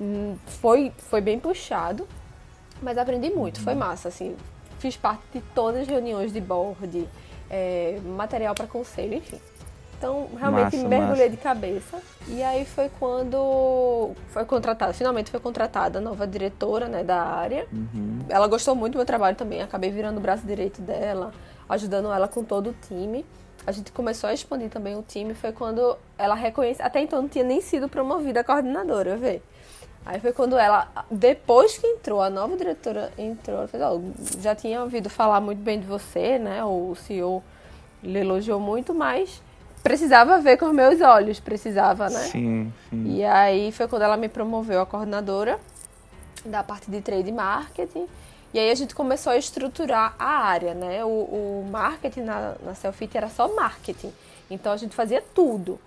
[0.00, 2.06] hum, foi, foi bem puxado,
[2.82, 4.36] mas aprendi muito, foi massa, assim.
[4.78, 7.08] Fiz parte de todas as reuniões de board,
[7.48, 9.40] é, material para conselho, enfim.
[9.98, 11.30] Então, realmente Massa, mergulhei massa.
[11.30, 12.02] de cabeça.
[12.28, 17.66] E aí foi quando foi contratada, finalmente foi contratada a nova diretora né, da área.
[17.72, 18.18] Uhum.
[18.28, 21.32] Ela gostou muito do meu trabalho também, acabei virando o braço direito dela,
[21.68, 23.24] ajudando ela com todo o time.
[23.66, 27.28] A gente começou a expandir também o time, foi quando ela reconhece, até então não
[27.28, 29.40] tinha nem sido promovida a coordenadora, vê.
[30.04, 33.98] Aí foi quando ela, depois que entrou, a nova diretora entrou, ela fez, ó,
[34.40, 36.62] já tinha ouvido falar muito bem de você, né?
[36.62, 37.42] O CEO
[38.04, 39.42] lhe elogiou muito, mas
[39.86, 42.18] precisava ver com meus olhos, precisava, né?
[42.18, 43.16] Sim, sim.
[43.16, 45.60] E aí foi quando ela me promoveu a coordenadora
[46.44, 48.08] da parte de trade marketing.
[48.52, 51.04] E aí a gente começou a estruturar a área, né?
[51.04, 54.12] O, o marketing na, na Selfit era só marketing.
[54.50, 55.78] Então a gente fazia tudo.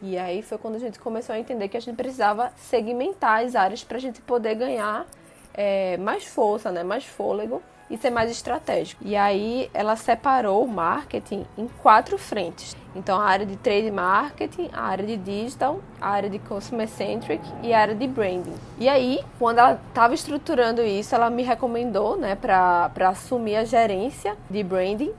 [0.00, 3.56] E aí foi quando a gente começou a entender que a gente precisava segmentar as
[3.56, 5.04] áreas para a gente poder ganhar
[5.52, 6.84] é, mais força, né?
[6.84, 9.02] Mais fôlego e ser mais estratégico.
[9.04, 12.76] E aí ela separou o marketing em quatro frentes.
[12.94, 17.42] Então a área de trade marketing, a área de digital, a área de customer centric
[17.62, 18.54] e a área de branding.
[18.78, 24.36] E aí, quando ela estava estruturando isso, ela me recomendou, né, para assumir a gerência
[24.50, 25.12] de branding.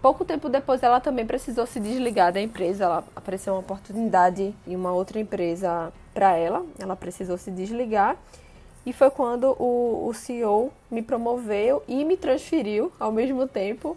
[0.00, 2.84] Pouco tempo depois, ela também precisou se desligar da empresa.
[2.84, 6.62] Ela apareceu uma oportunidade em uma outra empresa para ela.
[6.78, 8.16] Ela precisou se desligar.
[8.86, 13.96] E foi quando o, o CEO me promoveu e me transferiu ao mesmo tempo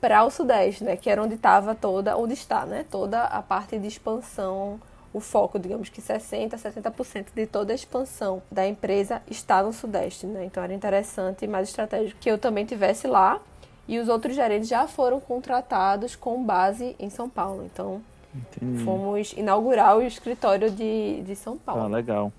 [0.00, 0.96] para o Sudeste, né?
[0.96, 2.84] Que era onde estava toda, onde está, né?
[2.90, 4.80] Toda a parte de expansão,
[5.12, 10.26] o foco, digamos que 60%, 70% de toda a expansão da empresa está no Sudeste,
[10.26, 10.44] né?
[10.44, 13.40] Então era interessante e mais estratégico que eu também tivesse lá.
[13.86, 17.64] E os outros gerentes já foram contratados com base em São Paulo.
[17.64, 18.02] Então
[18.34, 18.84] Entendi.
[18.84, 21.82] fomos inaugurar o escritório de, de São Paulo.
[21.82, 22.32] Ah, legal.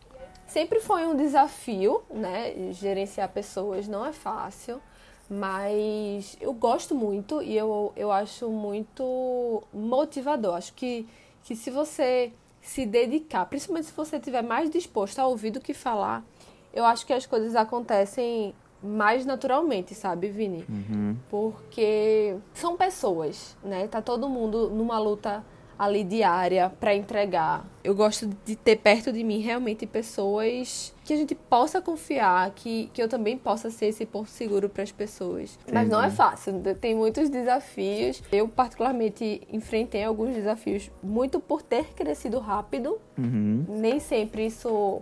[0.50, 2.72] Sempre foi um desafio, né?
[2.72, 4.82] Gerenciar pessoas não é fácil,
[5.30, 10.56] mas eu gosto muito e eu, eu acho muito motivador.
[10.56, 11.08] Acho que,
[11.44, 15.74] que se você se dedicar, principalmente se você estiver mais disposto a ouvir do que
[15.74, 16.26] falar,
[16.74, 20.66] eu acho que as coisas acontecem mais naturalmente, sabe, Vini?
[20.68, 21.16] Uhum.
[21.30, 23.88] Porque são pessoas, né?
[23.88, 25.44] Tá todo mundo numa luta
[25.80, 27.66] ali diária para entregar.
[27.82, 32.92] Eu gosto de ter perto de mim realmente pessoas que a gente possa confiar, que,
[32.94, 35.58] que eu também possa ser esse porto seguro para as pessoas.
[35.72, 38.22] Mas não é fácil, tem muitos desafios.
[38.30, 43.00] Eu, particularmente, enfrentei alguns desafios muito por ter crescido rápido.
[43.18, 43.66] Uhum.
[43.70, 45.02] Nem sempre isso,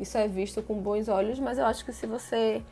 [0.00, 2.62] isso é visto com bons olhos, mas eu acho que se você,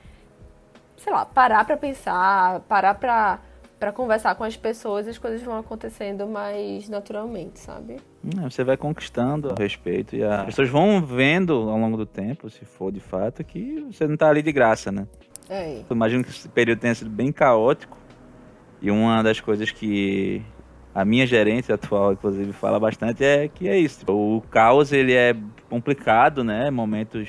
[0.96, 3.40] sei lá, parar para pensar, parar para
[3.82, 7.96] para conversar com as pessoas, as coisas vão acontecendo mais naturalmente, sabe?
[8.24, 12.48] Hum, Você vai conquistando o respeito e as pessoas vão vendo ao longo do tempo,
[12.48, 15.08] se for de fato, que você não tá ali de graça, né?
[15.50, 15.78] É.
[15.78, 17.98] Eu imagino que esse período tenha sido bem caótico.
[18.80, 20.40] E uma das coisas que
[20.94, 24.04] a minha gerência atual, inclusive, fala bastante é que é isso.
[24.08, 25.34] O caos, ele é
[25.68, 26.70] complicado, né?
[26.70, 27.28] Momentos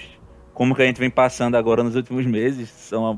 [0.53, 3.17] como que a gente vem passando agora nos últimos meses são a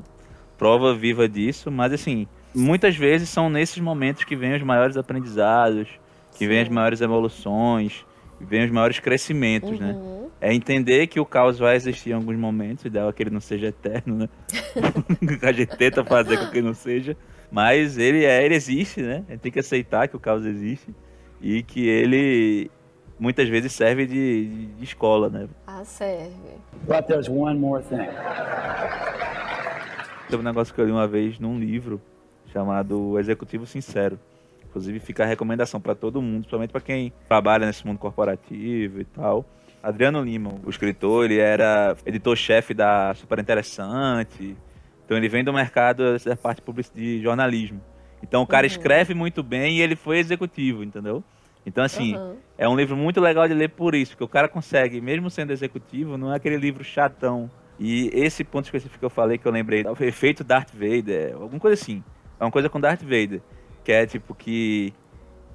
[0.57, 1.69] prova viva disso.
[1.69, 5.87] Mas, assim, muitas vezes são nesses momentos que vêm os maiores aprendizados,
[6.37, 8.05] que vêm as maiores evoluções,
[8.37, 9.91] que vêm os maiores crescimentos, né?
[9.93, 10.29] Uhum.
[10.41, 13.29] É entender que o caos vai existir em alguns momentos, o ideal é que ele
[13.29, 14.29] não seja eterno, né?
[15.41, 17.15] a gente tenta fazer com que ele não seja,
[17.51, 19.23] mas ele é, ele existe, né?
[19.27, 20.93] A gente tem que aceitar que o caos existe
[21.41, 22.69] e que ele
[23.17, 25.47] muitas vezes serve de, de- de escola, né?
[25.65, 26.31] Ah, serve.
[26.85, 28.07] But there's one more thing.
[30.29, 32.01] Tem um negócio que eu li uma vez num livro
[32.55, 34.17] chamado Executivo Sincero.
[34.69, 39.03] Inclusive fica a recomendação para todo mundo, principalmente para quem trabalha nesse mundo corporativo e
[39.05, 39.45] tal.
[39.83, 44.55] Adriano Lima, o escritor, ele era editor-chefe da Super Interessante.
[45.05, 46.61] Então ele vem do mercado da parte
[46.93, 47.81] de jornalismo.
[48.23, 51.23] Então o cara escreve muito bem e ele foi executivo, entendeu?
[51.65, 52.35] Então assim, Uhum.
[52.57, 55.51] é um livro muito legal de ler por isso, porque o cara consegue, mesmo sendo
[55.51, 57.51] executivo, não é aquele livro chatão.
[57.79, 61.59] E esse ponto específico que eu falei, que eu lembrei, o efeito Darth Vader, alguma
[61.59, 62.03] coisa assim.
[62.39, 63.41] É uma coisa com Darth Vader,
[63.83, 64.93] que é tipo que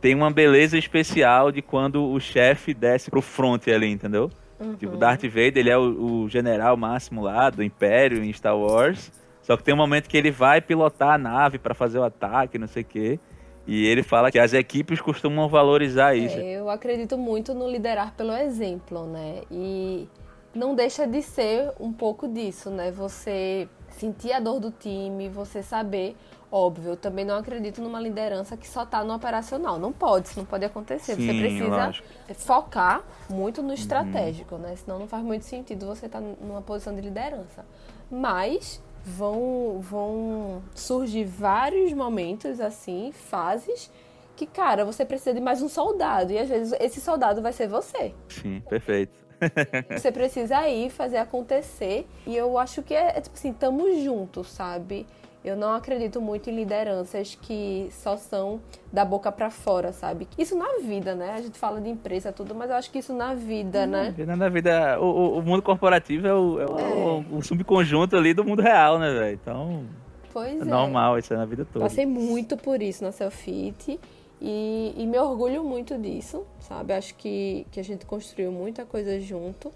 [0.00, 4.30] tem uma beleza especial de quando o chefe desce pro front ali, entendeu?
[4.78, 9.10] Tipo, Darth Vader, ele é o, o general máximo lá do Império em Star Wars.
[9.42, 12.58] Só que tem um momento que ele vai pilotar a nave pra fazer o ataque,
[12.58, 13.18] não sei o quê.
[13.66, 16.36] E ele fala que as equipes costumam valorizar isso.
[16.36, 19.42] É, eu acredito muito no liderar pelo exemplo, né?
[19.50, 20.08] E
[20.54, 22.90] não deixa de ser um pouco disso, né?
[22.90, 26.16] Você sentir a dor do time, você saber.
[26.52, 29.78] Óbvio, eu também não acredito numa liderança que só tá no operacional.
[29.78, 31.14] Não pode, isso não pode acontecer.
[31.14, 32.08] você Sim, precisa lógico.
[32.34, 34.74] focar muito no estratégico, né?
[34.74, 37.64] Senão não faz muito sentido você estar numa posição de liderança.
[38.10, 43.88] Mas vão, vão surgir vários momentos assim, fases,
[44.34, 46.32] que, cara, você precisa de mais um soldado.
[46.32, 48.12] E às vezes esse soldado vai ser você.
[48.28, 49.20] Sim, perfeito.
[49.96, 52.06] Você precisa ir fazer acontecer.
[52.26, 55.06] E eu acho que é, é tipo assim, tamo juntos, sabe?
[55.42, 58.60] Eu não acredito muito em lideranças que só são
[58.92, 60.28] da boca pra fora, sabe?
[60.36, 61.32] Isso na vida, né?
[61.34, 64.12] A gente fala de empresa tudo, mas eu acho que isso na vida, né?
[64.14, 68.44] Vida Na vida, o, o- mundo corporativo é, o, é o- o subconjunto ali do
[68.44, 69.34] mundo real, né, velho?
[69.42, 69.84] Então,
[70.32, 70.64] Pois é é.
[70.64, 71.86] normal isso é na vida toda.
[71.86, 73.98] Passei muito por isso na Selfit.
[74.42, 76.92] E, e me orgulho muito disso, sabe?
[76.94, 79.70] Acho que, que a gente construiu muita coisa junto.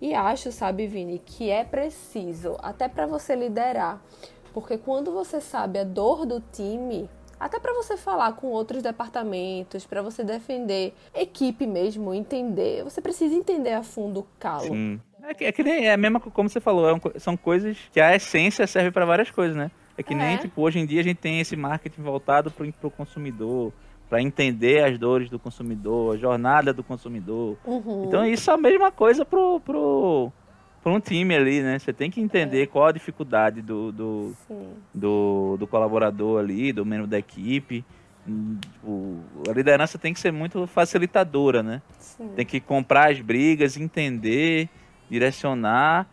[0.00, 4.00] E acho, sabe, Vini, que é preciso, até para você liderar.
[4.56, 9.84] Porque quando você sabe a dor do time, até para você falar com outros departamentos,
[9.84, 14.62] para você defender equipe mesmo, entender, você precisa entender a fundo o calo.
[14.62, 14.98] Sim.
[15.22, 17.36] É que, é que nem é a mesma co- como você falou, é um são
[17.36, 19.70] coisas que a essência serve para várias coisas, né?
[19.98, 20.38] É que nem É.
[20.38, 23.74] tipo hoje em dia a gente tem esse marketing voltado pro, pro consumidor,
[24.08, 27.58] para entender as dores do consumidor, a jornada do consumidor.
[27.66, 28.04] Uhum.
[28.06, 30.32] Então isso é a mesma coisa pro, pro,
[30.86, 31.80] pro um time ali, né?
[31.80, 34.32] Você tem que entender qual a dificuldade do, do,
[34.94, 37.84] do, do colaborador ali, do membro da equipe.
[38.84, 39.18] O,
[39.48, 41.82] a liderança tem que ser muito facilitadora, né?
[41.98, 42.28] Sim.
[42.36, 44.68] Tem que comprar as brigas, entender,
[45.10, 46.06] direcionar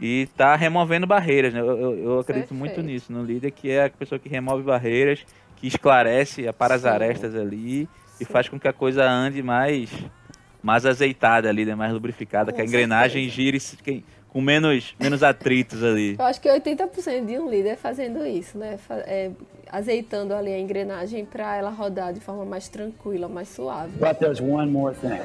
[0.00, 1.54] e tá removendo barreiras.
[1.54, 1.60] Né?
[1.60, 2.90] Eu, eu- eu acredito muito Perfeito.
[2.90, 7.36] nisso, no líder que é a pessoa que remove barreiras, que esclarece, apara as arestas
[7.36, 7.88] ali
[8.20, 8.32] e Sim.
[8.32, 9.92] faz com que a coisa ande mais,
[10.68, 11.74] mais azeitada ali, né?
[11.74, 13.58] mais lubrificada, que a Com engrenagem certeza.
[13.62, 16.14] gire com menos, menos atritos ali.
[16.18, 18.78] Eu acho que 80% de um líder fazendo isso, né?
[19.06, 19.30] É,
[19.72, 23.92] azeitando ali a engrenagem para ela rodar de forma mais tranquila, mais suave.
[23.98, 25.18] But there's one more thing.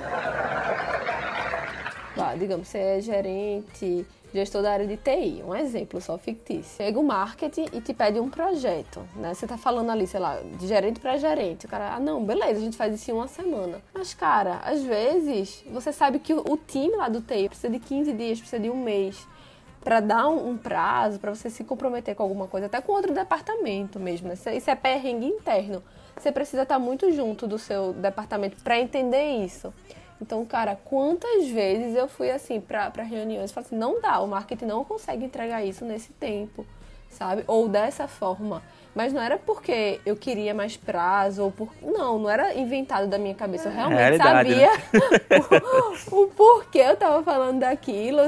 [2.15, 6.77] Vá, digamos, você é gerente, gestor da área de TI, um exemplo só fictício.
[6.77, 9.33] Chega o marketing e te pede um projeto, né?
[9.33, 11.65] Você tá falando ali, sei lá, de gerente para gerente.
[11.65, 13.81] O cara, ah, não, beleza, a gente faz isso em uma semana.
[13.93, 18.13] Mas, cara, às vezes, você sabe que o, time lá do TI precisa de 15
[18.13, 19.27] dias, precisa de um mês
[19.83, 23.13] para dar um, um prazo, para você se comprometer com alguma coisa, até com outro
[23.13, 24.29] departamento mesmo.
[24.29, 24.33] Né?
[24.33, 25.83] Isso é- perrengue interno.
[26.17, 29.73] Você precisa estar muito junto do seu departamento para entender isso.
[30.21, 34.27] Então, cara, quantas vezes eu fui assim para reuniões e falei assim, não dá, o
[34.27, 36.65] marketing não consegue entregar isso nesse tempo,
[37.09, 37.43] sabe?
[37.47, 38.61] Ou dessa forma.
[38.95, 41.69] Mas não era porque eu queria mais prazo, ou por...
[41.81, 43.69] não, não era inventado da minha cabeça.
[43.69, 44.79] Eu realmente realidade, sabia né?
[46.11, 48.21] o, o porquê eu tava falando daquilo,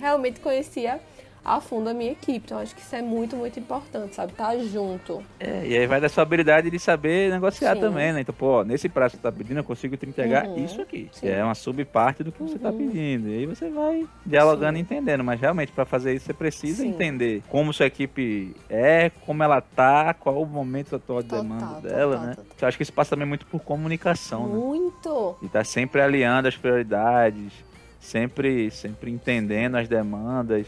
[0.00, 1.00] realmente conhecia
[1.44, 2.42] a fundo a minha equipe.
[2.46, 4.32] Então, acho que isso é muito, muito importante, sabe?
[4.32, 5.22] Tá junto.
[5.38, 7.80] É, e aí vai da sua habilidade de saber negociar Sim.
[7.80, 8.20] também, né?
[8.22, 10.64] Então, pô, nesse prazo que você tá pedindo, eu consigo te entregar Uhum.
[10.64, 11.08] isso aqui.
[11.12, 11.20] Sim.
[11.20, 13.28] Que é uma subparte do que você tá pedindo.
[13.28, 15.22] E aí você vai dialogando e entendendo.
[15.22, 16.88] Mas realmente, para fazer isso, você precisa Sim.
[16.88, 21.66] entender como sua equipe é, como ela tá, qual o momento atual de Total, demanda
[21.66, 22.34] total, dela, né?
[22.34, 22.44] total.
[22.62, 24.54] Eu acho que isso passa também muito por comunicação, né?
[24.56, 25.36] Muito.
[25.42, 27.52] E tá sempre alinhando as prioridades,
[28.00, 30.66] sempre, sempre entendendo as demandas,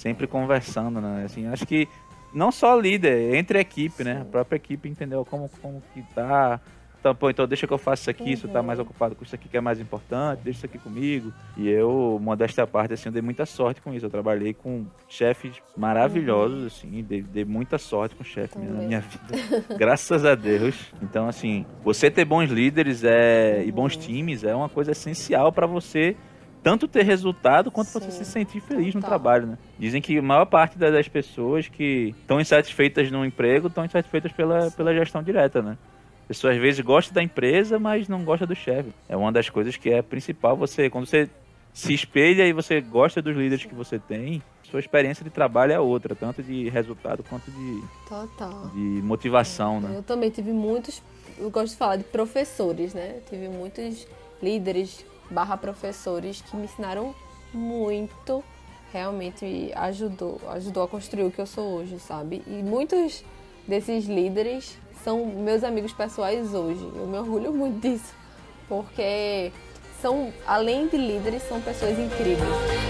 [0.00, 1.24] sempre conversando, né?
[1.24, 1.86] Assim, acho que
[2.32, 4.22] não só líder, entre a equipe, né?
[4.22, 6.60] A própria equipe entendeu como, como que tá.
[6.98, 9.34] Então, pô, então deixa que eu faça isso aqui, isso tá mais ocupado com isso
[9.34, 11.32] aqui que é mais importante, deixa isso aqui comigo.
[11.56, 14.04] E eu, modéstia à parte, assim, eu dei muita sorte com isso.
[14.04, 18.86] Eu trabalhei com chefes maravilhosos, assim, dei, dei muita sorte com chefe na Também.
[18.86, 19.64] minha vida.
[19.78, 20.92] Graças a Deus.
[21.02, 25.66] Então, assim, você ter bons líderes é, e bons times é uma coisa essencial para
[25.66, 26.16] você
[26.62, 29.10] tanto ter resultado quanto você Sim, se sentir feliz no total.
[29.18, 29.58] trabalho, né?
[29.78, 34.30] Dizem que a maior parte da- das pessoas que estão insatisfeitas no emprego estão insatisfeitas
[34.32, 35.76] pela, pela gestão direta, né?
[36.24, 38.90] A pessoa às vezes gosta da empresa, mas não gosta do chefe.
[39.08, 40.56] É uma das coisas que é principal.
[40.56, 41.28] Você, quando você
[41.72, 45.80] se espelha e você gosta dos líderes que você tem, sua experiência de trabalho é
[45.80, 48.68] outra, tanto de resultado quanto de, Total.
[48.74, 49.92] de motivação, né?
[49.96, 51.02] Eu também tive muitos,
[51.38, 53.14] eu gosto de falar de professores, né?
[53.16, 54.06] Eu tive muitos
[54.42, 57.14] líderes barra professores que me ensinaram
[57.52, 58.42] muito,
[58.92, 62.42] realmente ajudou, ajudou a construir o que eu sou hoje, sabe?
[62.46, 63.24] E muitos
[63.66, 66.84] desses líderes são meus amigos pessoais hoje.
[66.94, 68.14] Eu me orgulho muito disso,
[68.68, 69.52] porque
[70.00, 72.89] são, além de líderes, são pessoas incríveis.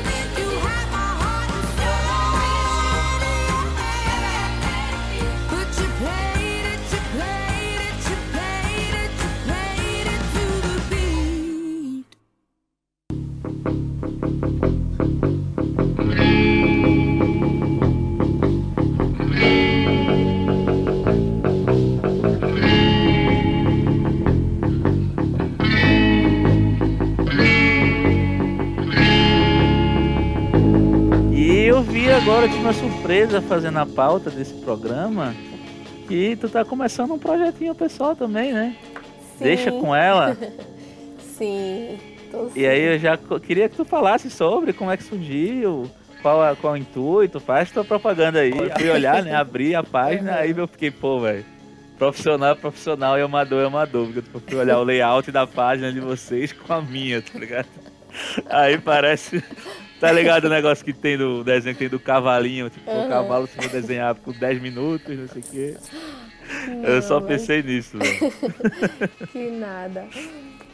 [32.40, 35.34] Agora, tive uma surpresa fazendo a pauta desse programa,
[36.08, 38.76] que tu tá começando um projetinho pessoal também, né?
[39.36, 40.34] Sim, Deixa com ela.
[41.36, 41.98] Sim.
[42.30, 45.90] tô E aí eu já queria que tu falasse sobre como é que surgiu,
[46.22, 48.52] qual, qual o intuito, faz tua propaganda aí.
[48.56, 49.34] Eu fui olhar, né?
[49.34, 51.44] Abri a página, aí eu fiquei, pô, velho.
[51.98, 54.06] Profissional é profissional e amador é amador.
[54.06, 57.68] Porque eu fui olhar o layout da página de vocês com a minha, tá ligado?
[58.48, 59.44] Aí parece.
[60.00, 62.70] Tá ligado o negócio que tem do desenho que tem do cavalinho?
[62.70, 63.08] Tipo, o Aham.
[63.08, 65.76] cavalo se for desenhar por 10 minutos, não sei o quê.
[66.82, 68.32] Eu só Não, pensei nisso, velho.
[69.30, 70.08] Que nada.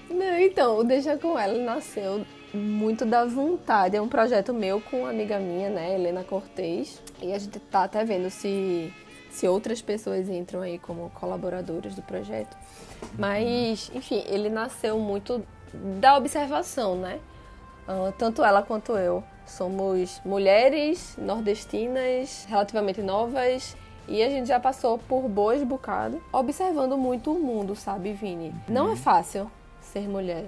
[0.08, 2.24] Não, então, o Deixa Com Ela nasceu
[2.54, 3.96] muito da vontade.
[3.96, 7.02] É um projeto meu com uma amiga minha, né, Helena Cortez.
[7.20, 8.92] E a gente tá até vendo se,
[9.28, 12.56] se outras pessoas entram aí como colaboradoras do projeto.
[13.18, 15.44] Mas, enfim, ele nasceu muito
[16.00, 17.18] da observação, né?
[17.88, 23.76] Ah, tanto ela quanto eu somos mulheres nordestinas, relativamente novas,
[24.08, 28.54] e a gente já passou por boas bocados, observando muito o mundo, sabe, Vini?
[28.68, 30.46] Não é fácil ser mulher.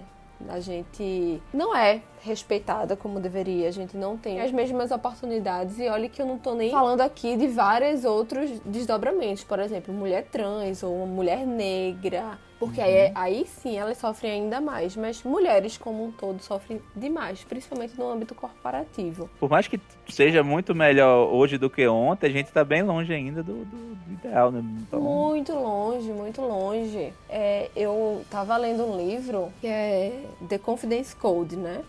[0.49, 5.79] A gente não é respeitada como deveria, a gente não tem as mesmas oportunidades.
[5.79, 9.93] E olha que eu não tô nem falando aqui de vários outros desdobramentos, por exemplo,
[9.95, 14.97] mulher trans ou mulher negra, porque aí, aí sim elas sofrem ainda mais.
[14.97, 19.31] Mas mulheres como um todo sofrem demais, principalmente no âmbito corporativo.
[19.39, 23.12] Por mais que seja muito melhor hoje do que ontem, a gente tá bem longe
[23.12, 24.61] ainda do, do- do ideal, né?
[24.81, 27.12] Então, Muito longe, muito longe.
[27.29, 31.83] É, eu tava lendo um livro que é The Confidence Code, né?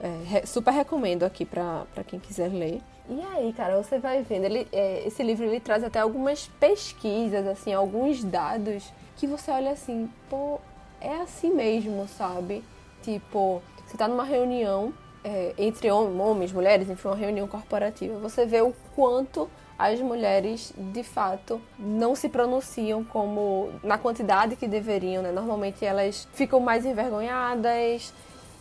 [0.00, 2.80] É, super recomendo aqui pra quem quiser ler.
[3.08, 4.44] E aí, cara, você vai vendo.
[4.44, 9.70] Ele, é, esse livro ele traz até algumas pesquisas, assim, alguns dados que você olha
[9.70, 10.58] assim, pô,
[11.00, 12.64] é assim mesmo, sabe?
[13.02, 14.92] Tipo, você tá numa reunião
[15.22, 18.18] é, entre hom- homens, mulheres, enfim, uma reunião corporativa.
[18.18, 24.66] Você vê o quanto as mulheres, de fato, não se pronunciam como na quantidade que
[24.68, 25.30] deveriam, né?
[25.30, 28.12] Normalmente elas ficam mais envergonhadas.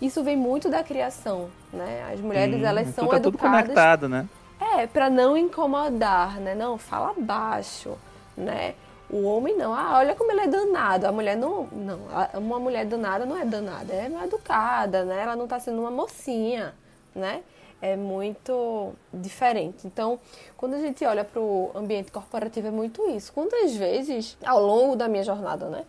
[0.02, 2.10] Isso vem muito da criação, né?
[2.12, 4.28] As mulheres, elas são tá tudo educadas conectado, né?
[4.64, 6.56] é, pra não incomodar, né?
[6.56, 7.98] Não, fala baixo,
[8.36, 8.76] né?
[9.10, 11.06] O homem não, ah, olha como ele é danado.
[11.06, 12.00] A mulher não, não,
[12.36, 15.22] uma mulher danada não é danada, é mal educada, né?
[15.22, 16.74] Ela não tá sendo uma mocinha,
[17.14, 17.44] né?
[17.82, 19.86] É muito diferente.
[19.86, 20.20] Então,
[20.56, 23.32] quando a gente olha pro ambiente corporativo, é muito isso.
[23.34, 25.84] Quantas vezes, ao longo da minha jornada, né?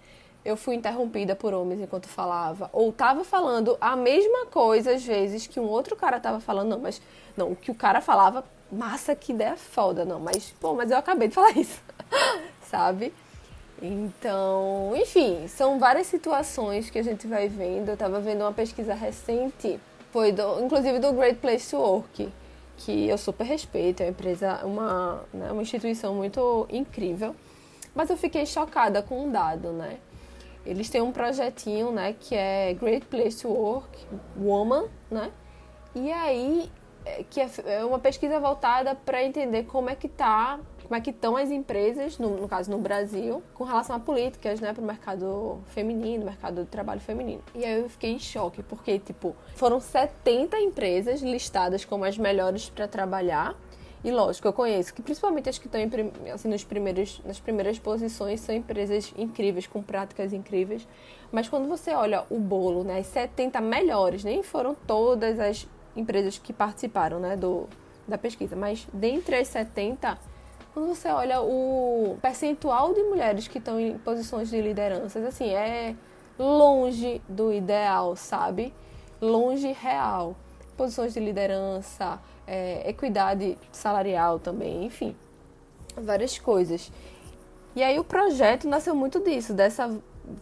[0.45, 2.69] Eu fui interrompida por homens enquanto falava.
[2.73, 6.69] Ou tava falando a mesma coisa, às vezes, que um outro cara tava falando.
[6.69, 7.01] Não, mas.
[7.37, 10.05] Não, o que o cara falava, massa, que ideia foda.
[10.05, 11.81] Não, mas, pô, mas eu acabei de falar isso.
[12.69, 13.13] Sabe?
[13.81, 17.89] Então, enfim, são várias situações que a gente vai vendo.
[17.89, 19.81] Eu tava vendo uma pesquisa recente,
[20.13, 22.29] foi do, inclusive do Great Place to Work,
[22.77, 27.35] que eu super respeito, é uma empresa, uma, né, uma instituição muito incrível.
[27.95, 29.99] Mas eu fiquei chocada com um dado, né?
[30.65, 34.07] Eles têm um projetinho, né, que é Great Place to Work
[34.37, 35.31] Woman, né?
[35.95, 36.71] E aí
[37.05, 41.01] é, que é é uma pesquisa voltada para entender como é que tá, como é
[41.01, 44.83] que estão as empresas, no, no caso no Brasil, com relação a políticas, né, para
[44.83, 47.43] o mercado feminino, mercado de trabalho feminino.
[47.55, 52.71] E aí eu fiquei em choque, porque tipo, foram 70 empresas listadas como as melhores
[52.71, 53.55] para trabalhar.
[54.05, 55.89] E lógico, eu conheço que principalmente as que estão em
[56.31, 60.87] assim, nos primeiros, nas primeiras posições são empresas incríveis, com práticas incríveis.
[61.33, 66.37] Mas quando você olha o bolo, né, as 70 melhores, nem foram todas as empresas
[66.37, 67.67] que participaram né, do,
[68.07, 70.19] da pesquisa, mas dentre as 70,
[70.75, 75.95] quando você olha o percentual de mulheres que estão em posições de lideranças, assim, é
[76.39, 78.75] longe do ideal, sabe?
[79.19, 80.37] Longe real.
[80.77, 85.15] Posições de liderança, é, equidade salarial também, enfim,
[85.97, 86.91] várias coisas.
[87.77, 89.91] E aí o projeto nasceu muito disso, dessa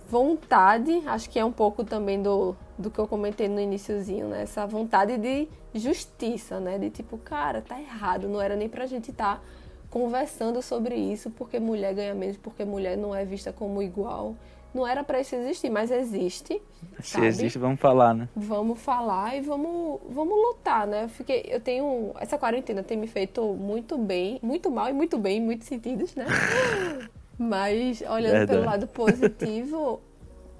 [0.08, 4.42] vontade, acho que é um pouco também do, do que eu comentei no iniciozinho, né?
[4.42, 6.78] Essa vontade de justiça, né?
[6.78, 9.42] De tipo, cara, tá errado, não era nem pra gente estar
[9.90, 14.36] conversando sobre isso, porque mulher ganha menos, porque mulher não é vista como igual.
[14.74, 16.60] Não era pra isso existir, mas existe.
[17.00, 17.26] Se sabe?
[17.26, 18.28] existe, vamos falar, né?
[18.34, 21.04] vamos falar e vamos, vamos lutar, né?
[21.04, 25.18] Eu fiquei, eu tenho essa quarentena tem me feito muito bem, muito mal e muito
[25.18, 26.26] bem em muitos sentidos, né?
[27.38, 28.46] Mas olhando Verdade.
[28.46, 30.00] pelo lado positivo,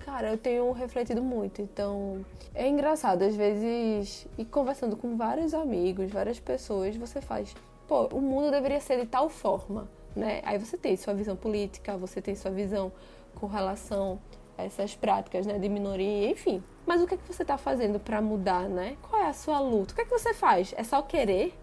[0.04, 1.62] cara, eu tenho refletido muito.
[1.62, 7.54] Então, é engraçado às vezes e conversando com vários amigos, várias pessoas, você faz,
[7.86, 10.40] pô, o mundo deveria ser de tal forma, né?
[10.44, 12.92] Aí você tem sua visão política, você tem sua visão
[13.34, 14.18] com relação
[14.56, 16.62] a essas práticas, né, de minoria, enfim.
[16.86, 18.96] Mas o que é que você está fazendo para mudar, né?
[19.02, 19.92] Qual é a sua luta?
[19.92, 20.74] O que é que você faz?
[20.76, 21.54] É só querer?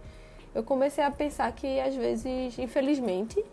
[0.54, 3.43] Eu comecei a pensar que às vezes, infelizmente,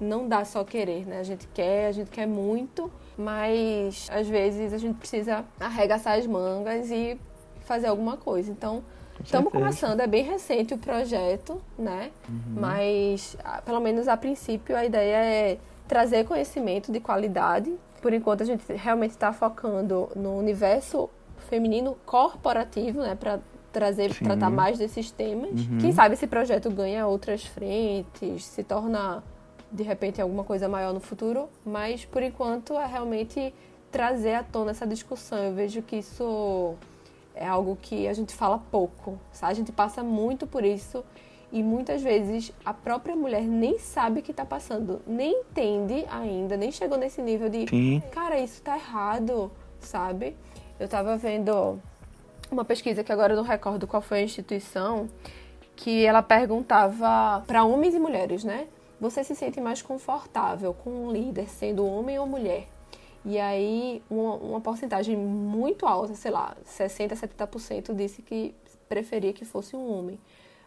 [0.00, 1.20] não dá só querer, né?
[1.20, 6.26] A gente quer, a gente quer muito, mas às vezes a gente precisa arregaçar as
[6.26, 7.18] mangas e
[7.60, 8.50] fazer alguma coisa.
[8.50, 8.84] Então,
[9.22, 12.10] estamos começando, é bem recente o projeto, né?
[12.54, 17.74] Mas, ah, pelo menos a princípio, a ideia é trazer conhecimento de qualidade.
[18.00, 21.08] Por enquanto, a gente realmente está focando no universo
[21.48, 23.14] feminino corporativo, né?
[23.14, 23.40] Para
[23.72, 24.24] trazer, Sim.
[24.24, 25.50] tratar mais desses temas.
[25.50, 25.78] Uhum.
[25.80, 29.22] Quem sabe esse projeto ganha outras frentes, se torna
[29.70, 33.52] de repente alguma coisa maior no futuro, mas por enquanto é realmente
[33.90, 35.38] trazer à tona essa discussão.
[35.38, 36.74] Eu vejo que isso
[37.34, 39.52] é algo que a gente fala pouco, sabe?
[39.52, 41.04] A gente passa muito por isso
[41.52, 46.72] e muitas vezes a própria mulher nem sabe que tá passando, nem entende ainda, nem
[46.72, 48.02] chegou nesse nível de, Sim.
[48.10, 50.36] cara, isso tá errado, sabe?
[50.78, 51.78] Eu tava vendo
[52.50, 55.08] uma pesquisa que agora eu não recordo qual foi a instituição,
[55.76, 58.66] que ela perguntava para homens e mulheres, né?
[59.00, 62.68] Você se sente mais confortável com um líder sendo homem ou mulher?
[63.24, 68.54] E aí, uma, uma porcentagem muito alta, sei lá, 60%, 70% disse que
[68.88, 70.18] preferia que fosse um homem.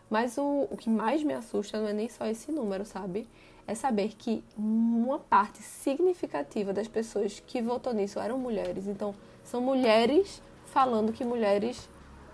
[0.10, 3.28] Mas o, o que mais me assusta não é nem só esse número, sabe?
[3.68, 8.88] É saber que uma parte significativa das pessoas que votou nisso eram mulheres.
[8.88, 11.90] Então, são mulheres falando que mulheres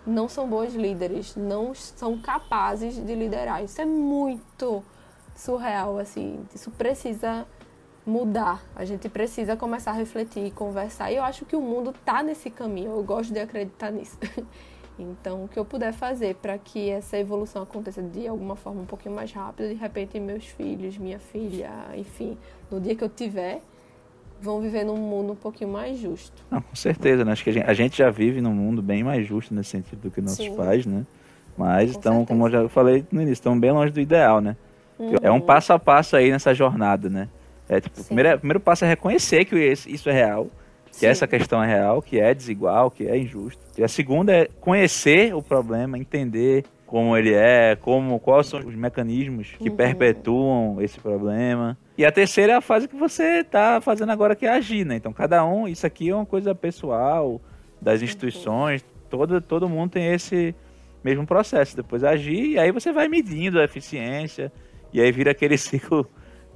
[0.05, 3.63] não são boas líderes, não são capazes de liderar.
[3.63, 4.83] Isso é muito
[5.35, 6.45] surreal, assim.
[6.53, 7.47] Isso precisa
[8.05, 8.63] mudar.
[8.75, 11.11] A gente precisa começar a refletir, conversar.
[11.11, 12.91] E eu acho que o mundo tá nesse caminho.
[12.91, 14.17] Eu gosto de acreditar nisso.
[14.97, 18.85] Então, o que eu puder fazer para que essa evolução aconteça de alguma forma um
[18.85, 22.37] pouquinho mais rápida, de repente meus filhos, minha filha, enfim,
[22.69, 23.59] no dia que eu tiver,
[24.39, 26.43] vão viver num mundo um pouquinho mais justo.
[26.51, 27.31] Não, com certeza, né?
[27.31, 29.99] Acho que a gente, a gente já vive num mundo bem mais justo nesse sentido
[30.01, 30.55] do que nossos Sim.
[30.55, 31.05] pais, né?
[31.57, 32.63] Mas Com estão, como eu certeza.
[32.63, 34.55] já falei no início, estão bem longe do ideal, né?
[35.21, 37.29] É um passo a passo aí nessa jornada, né?
[37.73, 39.55] É, tipo, o primeiro, primeiro passo é reconhecer que
[39.87, 40.47] isso é real,
[40.91, 41.07] que Sim.
[41.07, 43.61] essa questão é real, que é desigual, que é injusto.
[43.77, 48.75] E a segunda é conhecer o problema, entender como ele é, como quais são os
[48.75, 49.75] mecanismos que Uhum.
[49.75, 51.75] perpetuam esse problema.
[51.97, 54.95] E a terceira é a fase que você está fazendo agora, que é agir, né?
[54.97, 57.41] Então, cada um, isso aqui é uma coisa pessoal,
[57.81, 60.53] das instituições, todo, todo mundo tem esse
[61.03, 61.75] mesmo processo.
[61.75, 64.51] Depois agir, e aí você vai medindo a eficiência,
[64.93, 66.07] e aí vira aquele ciclo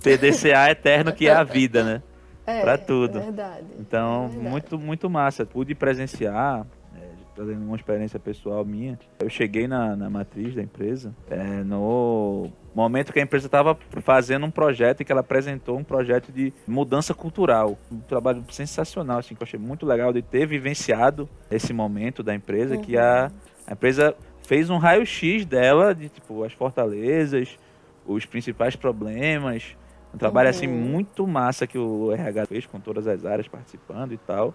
[0.01, 2.03] TDCA eterno que é a vida, né?
[2.45, 3.19] É, pra tudo.
[3.19, 3.65] É verdade.
[3.79, 4.49] Então, É verdade.
[4.49, 5.45] muito, muito massa.
[5.45, 6.99] Pude presenciar, é,
[7.35, 8.97] trazendo uma experiência pessoal minha.
[9.19, 14.45] Eu cheguei na, na matriz da empresa é, no momento que a empresa estava fazendo
[14.45, 17.77] um projeto e que ela apresentou um projeto de mudança cultural.
[17.91, 22.33] Um trabalho sensacional, assim, que eu achei muito legal de ter vivenciado esse momento da
[22.33, 23.29] empresa, que a,
[23.65, 27.59] a empresa fez um raio-x dela, de tipo, as fortalezas,
[28.05, 29.75] os principais problemas.
[30.13, 30.73] Um trabalho assim Uhum.
[30.73, 34.53] muito massa que o RH fez com todas as áreas participando e tal.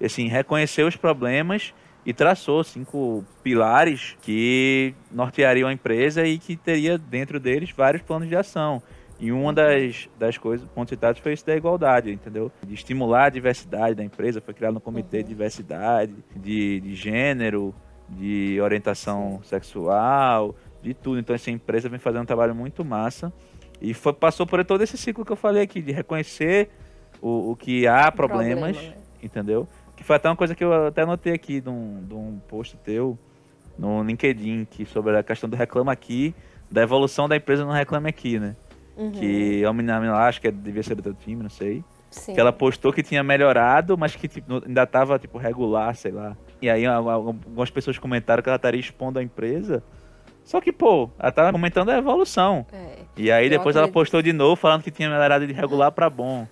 [0.00, 1.72] E assim, reconheceu os problemas
[2.04, 8.28] e traçou cinco pilares que norteariam a empresa e que teria dentro deles vários planos
[8.28, 8.82] de ação.
[9.20, 12.50] E uma das, das coisas, pontos citados, foi isso da igualdade, entendeu?
[12.66, 17.72] De estimular a diversidade da empresa, foi criado um comitê de diversidade, de, de gênero,
[18.08, 21.20] de orientação sexual, de tudo.
[21.20, 23.32] Então, essa empresa vem fazendo um trabalho muito massa.
[23.80, 26.70] E foi, passou por todo esse ciclo que eu falei aqui, de reconhecer
[27.20, 29.02] o, o que há problemas, Problema, né?
[29.22, 29.68] entendeu?
[29.96, 32.76] Que foi até uma coisa que eu até anotei aqui de um, de um post
[32.78, 33.18] teu
[33.78, 36.34] no LinkedIn, que sobre a questão do reclama aqui,
[36.70, 38.56] da evolução da empresa no reclame aqui, né?
[38.96, 39.10] Uhum.
[39.10, 41.84] Que a menina lá, acho que é- devia ser do teu time, não sei.
[42.10, 42.32] Sim.
[42.32, 46.36] Que ela postou que tinha melhorado, mas que tipo, ainda tava tipo regular, sei lá.
[46.62, 49.82] E aí algumas pessoas comentaram que ela estaria expondo a empresa.
[50.44, 52.66] Só que, pô, ela tava comentando a evolução.
[52.72, 52.98] É.
[53.16, 56.46] E aí depois ela postou de novo falando que tinha melhorado de regular pra bom.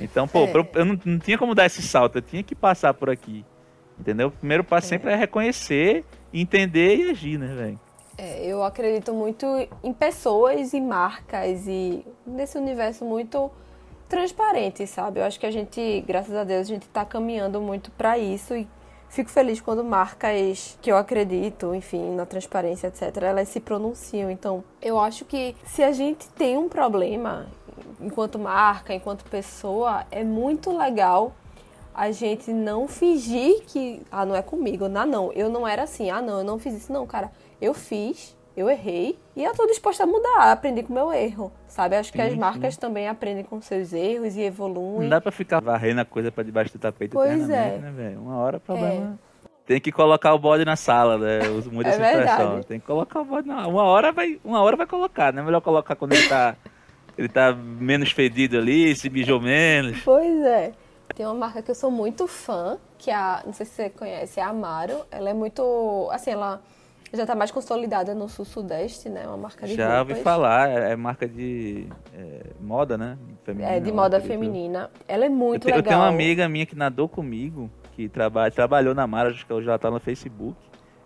[0.00, 0.52] Então, pô, É.
[0.56, 3.44] eu, eu não, não tinha como dar esse salto, eu tinha que passar por aqui.
[3.98, 4.28] Entendeu?
[4.28, 7.80] O primeiro passo sempre é reconhecer, entender e agir, né, velho?
[8.16, 9.46] É, eu acredito muito
[9.82, 13.50] em pessoas e marcas e nesse universo muito
[14.08, 15.20] transparente, sabe?
[15.20, 18.56] Eu acho que a gente, graças a Deus, a gente tá caminhando muito para isso
[18.56, 18.66] e
[19.08, 24.30] fico feliz quando marcas que eu acredito, enfim, na transparência, etc, elas se pronunciam.
[24.30, 27.46] Então, eu acho que se a gente tem um problema
[28.00, 31.32] enquanto marca, enquanto pessoa, é muito legal
[31.94, 36.10] a gente não fingir que, ah, não é comigo, não, não, eu não era assim,
[36.10, 39.66] ah, não, eu não fiz isso, não, cara, eu fiz, eu errei e eu tô
[39.66, 41.96] disposta a mudar, aprendi com o meu erro, sabe?
[41.96, 42.38] Acho que Sim, as sim.
[42.38, 45.02] marcas também aprendem com seus erros e evoluem.
[45.02, 47.78] Não dá pra ficar varrendo a coisa pra debaixo do tapete Pois é.
[47.78, 48.20] né, velho?
[48.20, 49.18] Uma hora o problema...
[49.64, 51.40] Tem que colocar o bode na sala, né?
[51.44, 52.38] Eu uso muito É essa expressão.
[52.38, 52.66] verdade.
[52.66, 55.44] Tem que colocar o bode na Uma hora vai, uma hora vai colocar, não é
[55.44, 56.56] melhor colocar quando ele tá,
[57.18, 60.00] ele tá menos fedido ali, se mijou menos.
[60.02, 60.72] Pois é.
[61.14, 63.90] Tem uma marca que eu sou muito fã, que é a, não sei se você
[63.90, 65.04] conhece, é a Amaro.
[65.10, 66.62] Ela é muito, assim, ela
[67.12, 69.26] já tá mais consolidada no sul-sudeste, né?
[69.26, 70.22] Uma marca de Já ouvi roupas.
[70.24, 73.16] falar, é é marca de é, moda, né?
[73.44, 74.90] Feminina, É, de eu moda feminina.
[75.06, 75.88] Ela é Eu, muito te- eu legal.
[75.90, 79.62] tenho uma amiga minha que nadou comigo, que traba, trabalhou na Mara, acho que ela
[79.62, 80.56] já tá no Facebook.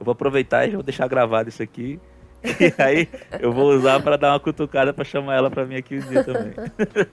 [0.01, 2.01] Eu vou aproveitar e vou deixar gravado isso aqui.
[2.43, 5.97] E aí eu vou usar pra dar uma cutucada pra chamar ela pra mim aqui
[5.99, 6.53] um dia também.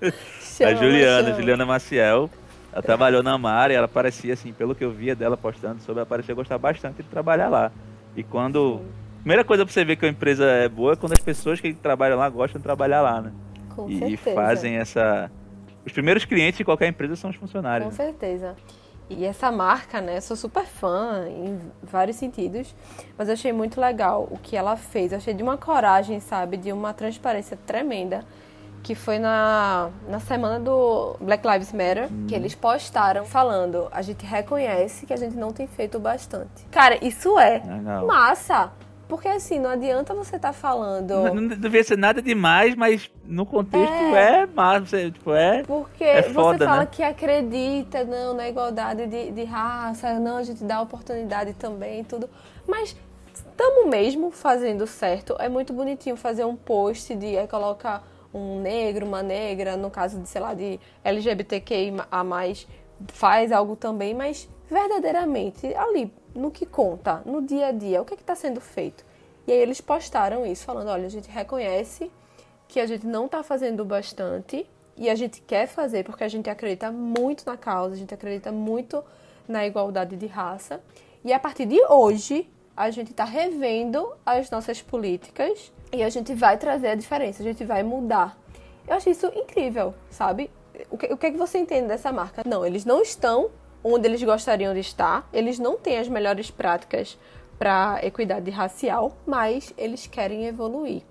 [0.42, 1.36] Chama, a Juliana, chama.
[1.40, 2.30] Juliana Maciel.
[2.74, 6.00] Ela trabalhou na Mara e ela parecia, assim, pelo que eu via dela postando sobre,
[6.02, 7.72] ela parecia gostar bastante de trabalhar lá.
[8.16, 8.82] E quando.
[9.20, 11.74] Primeira coisa pra você ver que a empresa é boa é quando as pessoas que
[11.74, 13.32] trabalham lá gostam de trabalhar lá, né?
[13.76, 14.36] Com E, e certeza.
[14.36, 15.30] fazem essa.
[15.86, 17.88] Os primeiros clientes de qualquer empresa são os Com funcionários.
[17.90, 18.06] né?
[18.06, 18.56] certeza.
[19.10, 20.18] E essa marca, né?
[20.18, 22.76] Eu sou super fã em vários sentidos,
[23.18, 25.12] mas eu achei muito legal o que ela fez.
[25.12, 26.58] Eu achei de uma coragem, sabe?
[26.58, 28.24] De uma transparência tremenda.
[28.82, 34.26] Que foi na, na semana do Black Lives Matter, que eles postaram falando: a gente
[34.26, 36.66] reconhece que a gente não tem feito o bastante.
[36.72, 38.06] Cara, isso é Legal.
[38.08, 38.72] massa!
[39.08, 41.10] Porque assim, não adianta você estar falando.
[41.10, 44.86] Não, não devia ser nada demais, mas no contexto é, massa.
[44.86, 45.64] você, Tipo, é.
[45.64, 46.88] Porque É você foda, fala né?
[46.92, 52.04] que acredita não, na igualdade de, de raça, não, a gente dá oportunidade também e
[52.04, 52.30] tudo.
[52.68, 52.96] Mas
[53.34, 55.36] estamos mesmo fazendo certo.
[55.40, 58.04] É muito bonitinho fazer um post de aí colocar
[58.34, 62.68] um negro, uma negra, no caso de, sei lá, de LGBTQI a mais,
[63.08, 68.14] faz algo também, mas verdadeiramente ali, no que conta, no dia a dia, o que
[68.14, 69.04] é está sendo feito.
[69.48, 72.12] E aí eles postaram isso, falando, olha, a gente reconhece
[72.68, 76.50] que a gente não está fazendo bastante e a gente quer fazer porque a gente
[76.50, 79.04] acredita muito na causa, a gente acredita muito
[79.48, 80.80] na igualdade de raça.
[81.26, 86.34] E a partir de hoje, a gente está revendo as nossas políticas e a gente
[86.34, 88.38] vai trazer a diferença, a gente vai mudar.
[88.88, 90.50] Eu acho isso incrível, sabe?
[90.90, 92.44] O que, o que é que você entende dessa marca?
[92.46, 93.50] Não, eles não estão
[93.84, 97.18] onde eles gostariam de estar, eles não têm as melhores práticas
[97.58, 101.02] para equidade racial, mas eles querem evoluir.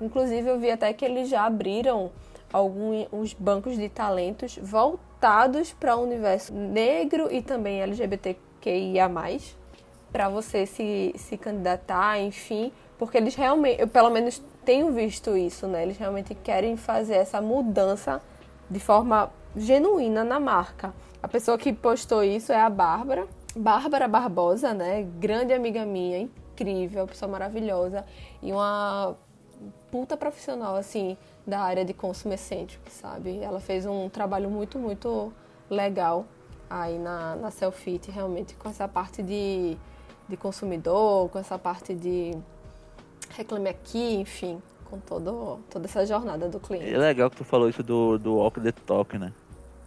[0.00, 2.10] Inclusive, eu vi até que eles já abriram
[2.52, 9.10] alguns bancos de talentos voltados para o universo negro e também LGBTQIA+,
[10.10, 15.66] para você se, se candidatar, enfim, porque eles realmente, eu pelo menos tenho visto isso,
[15.66, 15.82] né?
[15.82, 18.20] Eles realmente querem fazer essa mudança
[18.68, 20.92] de forma genuína na marca.
[21.22, 23.26] A pessoa que postou isso é a Bárbara,
[23.56, 25.06] Bárbara Barbosa, né?
[25.18, 28.04] Grande amiga minha, incrível, pessoa maravilhosa
[28.42, 29.16] e uma
[29.90, 33.38] puta profissional, assim, da área de consumo excêntrico, sabe?
[33.40, 35.32] Ela fez um trabalho muito, muito
[35.70, 36.26] legal
[36.68, 39.76] aí na, na Selfit, realmente, com essa parte de,
[40.28, 42.36] de consumidor, com essa parte de
[43.36, 46.92] reclame aqui, enfim, com todo, toda essa jornada do cliente.
[46.92, 49.32] É legal que tu falou isso do, do walk the talk, né?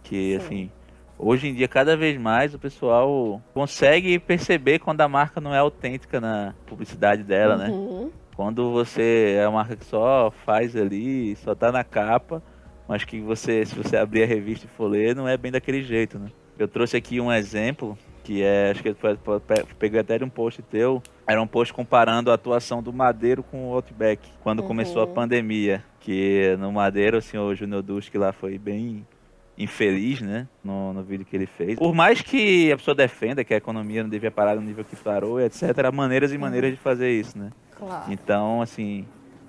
[0.04, 0.70] Que, assim,
[1.18, 5.58] hoje em dia, cada vez mais, o pessoal consegue perceber quando a marca não é
[5.58, 7.68] autêntica na publicidade dela, né?
[7.68, 8.10] Uhum.
[8.34, 12.42] Quando você é uma marca que só faz ali, só tá na capa,
[12.88, 15.82] mas que você, se você abrir a revista e for ler, não é bem daquele
[15.82, 16.28] jeito, né?
[16.58, 20.62] Eu trouxe aqui um exemplo, que é, acho que pe- peguei até de um post
[20.62, 21.02] teu,
[21.32, 25.82] era um post comparando a atuação do Madeiro com o Outback, quando começou a pandemia,
[25.98, 29.06] que no Madeiro, o senhor Júnior Dusk lá foi bem
[29.56, 31.78] infeliz, né, no, no vídeo que ele fez.
[31.78, 34.96] Por mais que a pessoa defenda que a economia não devia parar no nível que
[34.96, 35.62] parou, etc,
[35.92, 37.50] maneiras e maneiras de fazer isso, né?
[37.76, 38.12] Claro.
[38.12, 39.06] Então, assim,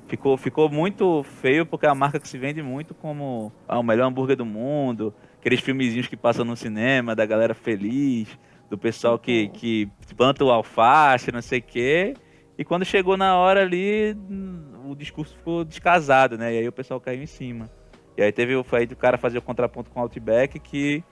[0.07, 3.83] ficou, ficou muito feio porque é uma marca que se vende muito como ah, o
[3.83, 8.27] melhor hambúrguer do mundo, aqueles filmezinhos que passam no cinema, da galera feliz,
[8.73, 12.15] do pessoal que, que planta o alface, não sei o quê.
[12.57, 16.55] E quando chegou na hora ali, hum, o discurso ficou descasado, né?
[16.55, 17.69] E aí o pessoal caiu em cima.
[18.17, 21.03] E aí teve o do cara fazer o contraponto com o Outback que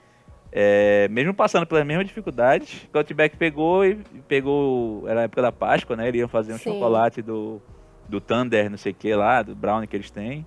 [0.50, 3.94] é, mesmo passando pelas mesmas dificuldades, o Outback pegou e
[4.26, 5.08] pegou.
[5.08, 6.08] Era a época da Páscoa, né?
[6.08, 6.72] Eles iam fazer um Sim.
[6.72, 7.62] chocolate do,
[8.08, 10.44] do Thunder, não sei o que lá, do Brownie que eles têm.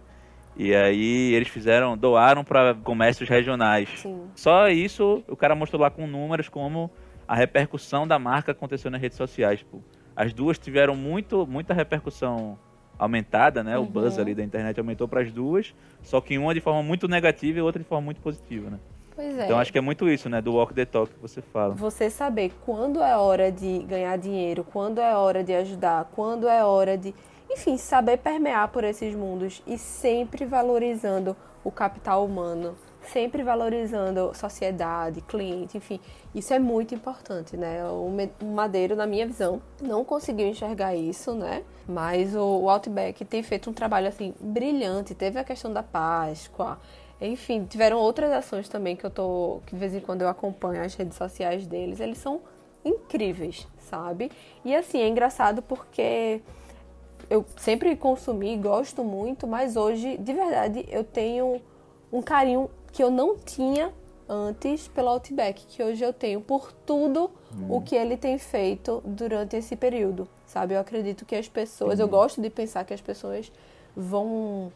[0.57, 3.88] E aí eles fizeram, doaram para comércios regionais.
[4.01, 4.28] Sim.
[4.36, 6.91] Só isso, o cara mostrou lá com números como
[7.28, 9.63] a repercussão da marca aconteceu nas redes sociais.
[9.63, 9.80] Pô.
[10.15, 12.57] As duas tiveram muito, muita repercussão
[12.97, 13.78] aumentada, né?
[13.78, 17.07] O buzz ali da internet aumentou para as duas, só que uma de forma muito
[17.07, 18.80] negativa e outra de forma muito positiva, né?
[19.15, 19.45] Pois é.
[19.45, 20.41] Então acho que é muito isso, né?
[20.41, 21.73] Do walk the talk que você fala.
[21.76, 26.63] Você saber quando é hora de ganhar dinheiro, quando é hora de ajudar, quando é
[26.63, 27.13] hora de.
[27.49, 32.76] Enfim, saber permear por esses mundos e sempre valorizando o capital humano,
[33.08, 35.99] sempre valorizando sociedade, cliente, enfim.
[36.34, 37.84] Isso é muito importante, né?
[37.86, 38.10] O
[38.43, 41.64] Madeiro, na minha visão, não conseguiu enxergar isso, né?
[41.88, 45.14] Mas o Outback tem feito um trabalho, assim, brilhante.
[45.14, 46.80] Teve a questão da Páscoa,
[47.22, 49.62] enfim, tiveram outras ações também que eu tô.
[49.66, 51.99] que de vez em quando eu acompanho as redes sociais deles.
[51.99, 52.41] Eles são
[52.84, 54.32] incríveis, sabe?
[54.64, 56.41] E assim, é engraçado porque
[57.30, 61.62] eu sempre consumi, gosto muito, mas hoje, de verdade, eu tenho
[62.12, 63.91] um carinho que eu não tinha
[64.28, 67.30] antes pelo Outback, que hoje eu tenho por tudo
[67.68, 70.76] o que ele tem feito durante esse período, sabe?
[70.76, 73.52] Eu acredito que as pessoas, eu gosto de pensar que as pessoas
[73.93, 74.72] vão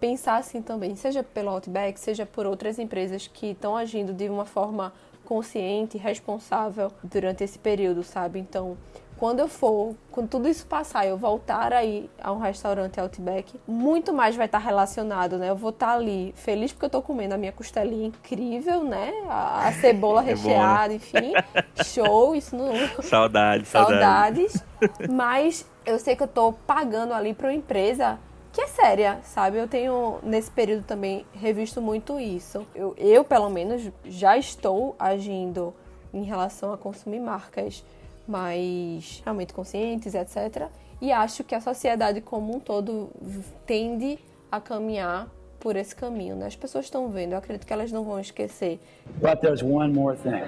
[0.00, 4.46] pensar assim também, seja pelo Outback, seja por outras empresas que estão agindo de uma
[4.46, 4.94] forma
[5.26, 8.38] consciente, responsável durante esse período, sabe?
[8.38, 8.74] Então,
[9.20, 14.14] quando eu for, quando tudo isso passar, eu voltar aí a um restaurante Outback, muito
[14.14, 15.50] mais vai estar relacionado, né?
[15.50, 19.12] Eu vou estar ali feliz porque eu tô comendo a minha costelinha incrível, né?
[19.28, 20.32] A, a cebola É bom, né?
[20.32, 21.34] recheada, enfim.
[21.84, 22.72] Show, isso não.
[23.02, 24.48] Saudade, saudade.
[24.48, 24.64] Saudades.
[25.12, 28.18] Mas eu sei que eu tô pagando ali para uma empresa
[28.54, 29.58] que é séria, sabe?
[29.58, 32.66] Eu tenho, nesse período também, revisto muito isso.
[32.74, 35.74] Eu, eu, pelo menos, já estou agindo
[36.10, 37.84] em relação a consumir marcas
[38.30, 40.68] mais realmente conscientes, etc.
[41.00, 43.10] E acho que a sociedade como um todo
[43.66, 44.18] tende
[44.50, 45.28] a caminhar
[45.58, 46.46] por esse caminho, né?
[46.46, 48.80] As pessoas estão vendo, eu acredito que elas não vão esquecer.
[49.20, 50.42] But there's one more thing.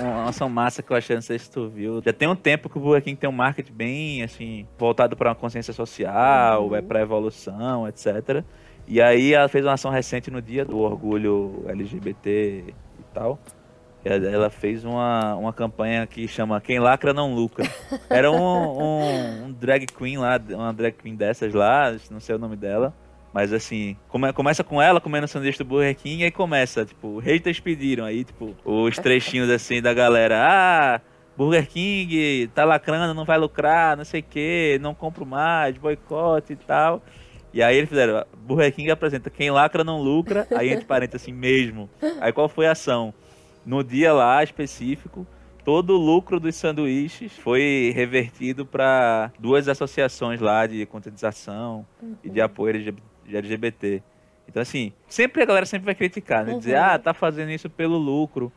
[0.00, 2.02] Uma ação massa que eu achei, não sei se tu viu.
[2.02, 5.28] Já tem um tempo que o Burger King tem um marketing bem, assim, voltado para
[5.28, 8.42] uma consciência social, é pra evolução, etc.
[8.88, 12.74] E aí ela fez uma ação recente no dia do orgulho LGBT e
[13.14, 13.38] tal.
[14.04, 17.64] Ela fez uma, uma campanha que chama Quem Lacra Não Lucra.
[18.10, 22.38] Era um, um, um drag queen lá, uma drag queen dessas lá, não sei o
[22.38, 22.92] nome dela.
[23.32, 27.18] Mas assim, come- começa com ela comendo sanduíche do Burger King e aí começa, tipo,
[27.18, 30.36] haters pediram aí, tipo, os trechinhos assim da galera.
[30.38, 31.00] Ah,
[31.36, 36.52] Burger King tá lacrando, não vai lucrar, não sei o que, não compro mais, boicote
[36.52, 37.02] e tal.
[37.54, 41.32] E aí eles fizeram, Burger King apresenta quem lacra não lucra, aí entre parênteses assim
[41.32, 41.88] mesmo.
[42.20, 43.14] Aí qual foi a ação?
[43.64, 45.26] No dia lá específico,
[45.64, 51.86] todo o lucro dos sanduíches foi revertido para duas associações lá de conscientização
[52.24, 54.02] e de apoio LGBT de LGBT.
[54.48, 56.54] Então, assim, sempre a galera sempre vai criticar, né?
[56.58, 56.82] Dizer, Uhum.
[56.84, 58.52] ah, tá fazendo isso pelo lucro.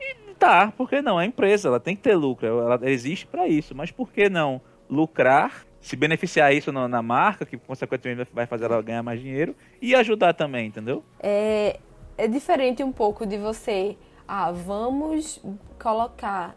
[0.00, 1.20] E tá, por que não?
[1.20, 3.74] É empresa, ela tem que ter lucro, ela existe para isso.
[3.74, 8.64] Mas por que não lucrar, se beneficiar isso na, na marca, que consequentemente vai fazer
[8.64, 11.04] ela ganhar mais dinheiro, e ajudar também, entendeu?
[11.22, 11.78] é,
[12.16, 13.96] é diferente um pouco de você,
[14.32, 15.40] ah, vamos
[15.76, 16.54] colocar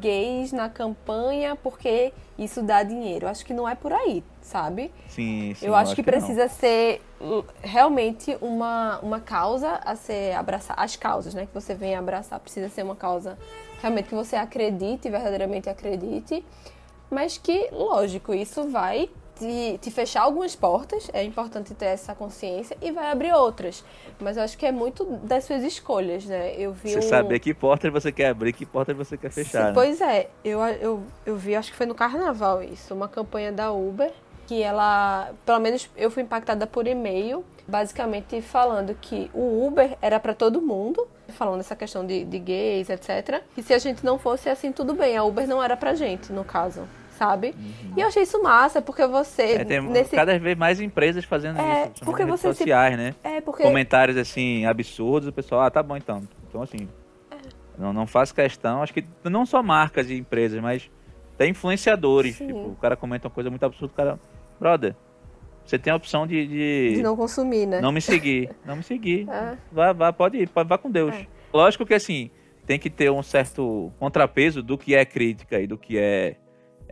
[0.00, 3.28] gays na campanha porque isso dá dinheiro.
[3.28, 4.90] Acho que não é por aí, sabe?
[5.08, 5.64] Sim, sim.
[5.64, 6.06] eu acho que não.
[6.06, 10.82] precisa ser uh, realmente uma, uma causa a ser abraçada.
[10.82, 13.38] As causas, né, que você vem abraçar, precisa ser uma causa
[13.80, 16.44] realmente que você acredite, verdadeiramente acredite.
[17.08, 19.08] Mas que, lógico, isso vai
[19.42, 23.84] te, te fechar algumas portas, é importante ter essa consciência, e vai abrir outras.
[24.20, 26.54] Mas eu acho que é muito das suas escolhas, né?
[26.56, 27.02] Eu vi Você um...
[27.02, 29.66] saber que porta você quer abrir, que porta você quer fechar.
[29.66, 29.72] né?
[29.74, 33.72] Pois é, eu, eu, eu vi, acho que foi no carnaval isso, uma campanha da
[33.72, 34.12] Uber,
[34.46, 40.18] que ela, pelo menos eu fui impactada por e-mail, basicamente falando que o Uber era
[40.20, 43.42] para todo mundo, falando essa questão de, de gays, etc.
[43.56, 46.32] E se a gente não fosse assim, tudo bem, a Uber não era pra gente,
[46.32, 46.82] no caso.
[47.18, 47.54] Sabe?
[47.96, 49.42] E eu achei isso massa, porque você.
[49.54, 49.60] Uhum.
[49.60, 50.16] É, tem nesse...
[50.16, 53.14] cada vez mais empresas fazendo É, isso, porque nas você redes se- sociais, né?
[53.22, 53.62] É, porque.
[53.62, 56.22] Comentários assim, absurdos, o pessoal, ah, tá bom então.
[56.48, 56.88] Então assim,
[57.78, 60.90] não, não faço questão, acho que não só marcas e empresas, mas
[61.34, 62.36] até influenciadores.
[62.36, 62.46] Sim.
[62.48, 64.20] Tipo, o cara comenta uma coisa muito absurda, o cara,
[64.60, 64.94] brother,
[65.64, 67.80] você tem a opção de, de, De não consumir, né?
[67.80, 69.28] não me seguir, não me seguir.
[69.28, 69.56] É.
[69.70, 71.14] Vá, vá, pode ir, pode, vá com Deus.
[71.14, 71.26] É.
[71.52, 72.30] Lógico que assim,
[72.66, 76.36] tem que ter um certo contrapeso do que é crítica e do que é,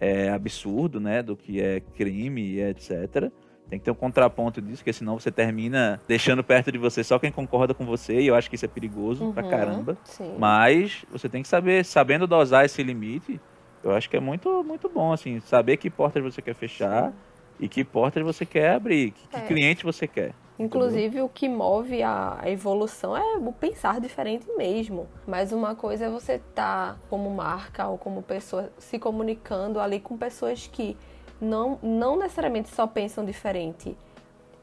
[0.01, 1.23] é absurdo, né?
[1.23, 3.31] Do que é crime e etc.
[3.69, 7.19] Tem que ter um contraponto disso, porque senão você termina deixando perto de você só
[7.21, 9.99] quem concorda com você, e eu acho que isso é perigoso pra Uhum, caramba.
[10.03, 10.35] Sim.
[10.39, 13.41] Mas você tem que saber, sabendo dosar esse limite,
[13.85, 17.13] eu acho que é muito, muito bom, assim, saber que portas você quer fechar
[17.61, 19.41] e que portas você quer abrir, que, que É.
[19.43, 20.35] cliente você quer.
[20.61, 25.09] Inclusive, o que move a evolução é o pensar diferente mesmo.
[25.27, 30.19] Mas uma coisa é você estar como marca ou como pessoa se comunicando ali com
[30.19, 30.99] pessoas que
[31.41, 33.97] não, não necessariamente só pensam diferente.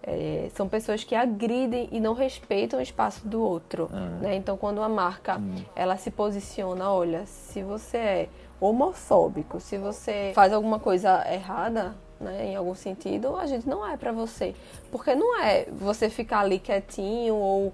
[0.04, 3.89] É, são pessoas que agridem e não respeitam o espaço do outro.
[4.22, 4.36] né?
[4.36, 5.41] Então, quando uma marca
[5.76, 8.30] ela se posiciona, olha, se você é
[8.62, 13.97] homofóbico, se você faz alguma coisa errada, né, em algum sentido, a gente não é
[13.97, 14.55] pra você.
[14.91, 17.74] Porque não é você ficar ali quietinho ou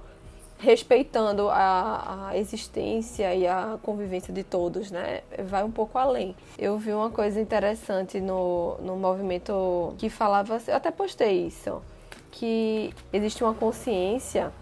[0.58, 5.22] respeitando a, a existência e a convivência de todos, né?
[5.46, 6.36] Vai um pouco além.
[6.58, 11.82] Eu vi uma coisa interessante no, no movimento que falava, eu até postei isso,
[12.32, 14.54] que existe uma consciência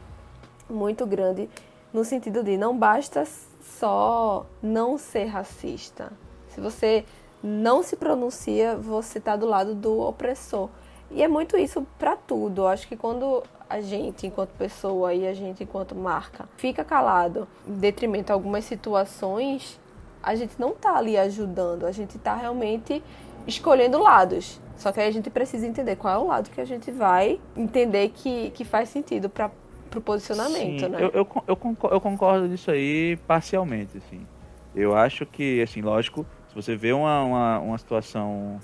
[0.67, 1.47] muito grande
[1.93, 3.23] no sentido de não basta
[3.61, 6.11] só não ser racista.
[6.49, 7.05] Se você
[7.43, 10.69] não se pronuncia, você está do lado do opressor.
[11.09, 12.61] E é muito isso para tudo.
[12.61, 17.47] Eu acho que quando a gente, enquanto pessoa e a gente, enquanto marca, fica calado
[17.67, 19.79] em detrimento a algumas situações,
[20.21, 23.03] a gente não tá ali ajudando, a gente tá realmente
[23.47, 24.59] escolhendo lados.
[24.77, 27.39] Só que aí a gente precisa entender qual é o lado que a gente vai
[27.55, 29.51] entender que, que faz sentido para
[29.95, 30.97] o posicionamento, Sim, né?
[31.01, 34.25] eu, eu, eu, concordo, eu concordo disso aí parcialmente, assim.
[34.73, 38.59] Eu acho que, assim, lógico, se você vê uma, uma, uma situação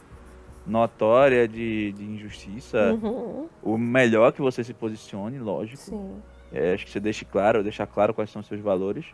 [0.65, 6.19] notória de, de injustiça, Uhum, o melhor que você se posicione, lógico.
[6.51, 9.05] É, acho que você deixe claro, deixar claro quais são os seus valores.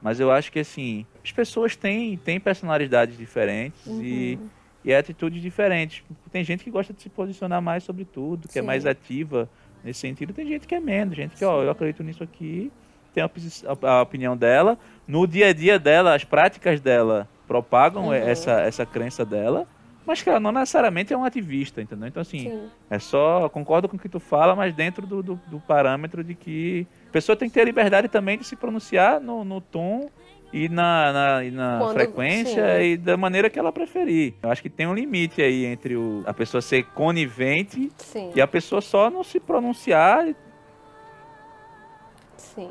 [0.00, 4.48] Mas eu acho que, assim, as pessoas têm, têm personalidades diferentes e, Uhum.
[4.82, 6.02] e atitudes diferentes.
[6.30, 8.66] Tem gente que gosta de se posicionar mais sobre tudo, que é Sim.
[8.66, 9.48] mais ativa
[9.84, 10.32] nesse sentido.
[10.32, 12.72] Tem gente que é menos, gente que, ó, eu acredito nisso aqui,
[13.12, 14.78] tem a opinião dela.
[15.06, 18.12] No dia a dia dela, as práticas dela propagam Uhum.
[18.14, 19.66] essa, essa crença dela.
[20.04, 22.08] Mas que ela não necessariamente é um ativista, entendeu?
[22.08, 22.68] Então, assim, Sim.
[22.90, 26.34] é só, concordo com o que tu fala, mas dentro do, do, do parâmetro de
[26.34, 30.10] que a pessoa tem que ter a liberdade também de se pronunciar no, no tom
[30.52, 32.84] e na, na, e na Quando- frequência sim.
[32.84, 34.34] e da maneira que ela preferir.
[34.42, 38.32] Eu acho que tem um limite aí entre o, a pessoa ser conivente Sim.
[38.34, 40.26] e a pessoa só não se pronunciar.
[42.36, 42.70] Sim.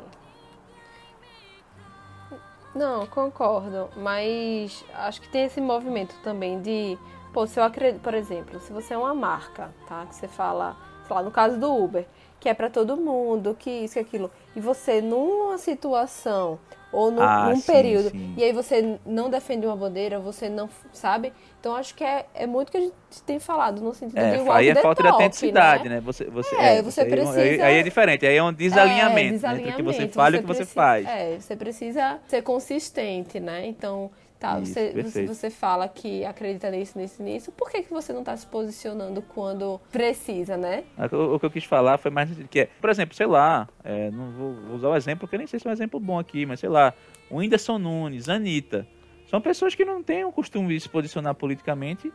[2.74, 6.98] Não, concordo, mas acho que tem esse movimento também de,
[7.30, 10.74] pô, se eu acredito, por exemplo, se você é uma marca, tá, que você fala,
[11.06, 12.06] sei lá, no caso do Uber,
[12.40, 16.58] que é pra todo mundo, que isso, que aquilo, e você numa situação
[16.92, 18.34] ou num, Ah, num sim, período, sim.
[18.36, 21.32] e aí você não defende uma bandeira, você não, sabe?
[21.58, 22.92] Então acho que é, é muito que a gente
[23.24, 25.94] tem falado no sentido É, de aí é falta de top, autenticidade, né?
[25.96, 26.00] né?
[26.02, 29.54] Você, você, É, você aí- precisa- Aí, aí é diferente, aí é um desalinhamento, né,
[29.54, 31.06] entre o que você desalinhamento, fala e o que você faz.
[31.06, 33.66] É, você precisa ser consistente, né?
[33.66, 34.10] Então,
[34.42, 35.34] tá, Isso, você, você, perfeito.
[35.34, 37.52] você fala que acredita nisso, nisso, nisso.
[37.52, 40.84] Por que, que você não tá se posicionando quando precisa, né?
[41.12, 44.10] O, o que eu quis falar foi mais que é, por exemplo, sei lá, é,
[44.10, 46.18] não vou, vou usar o exemplo porque eu nem sei se é um exemplo bom
[46.18, 46.92] aqui, mas sei lá,
[47.30, 48.86] o Whindersson Nunes, Anitta,
[49.30, 52.12] são pessoas que não têm o costume de se posicionar politicamente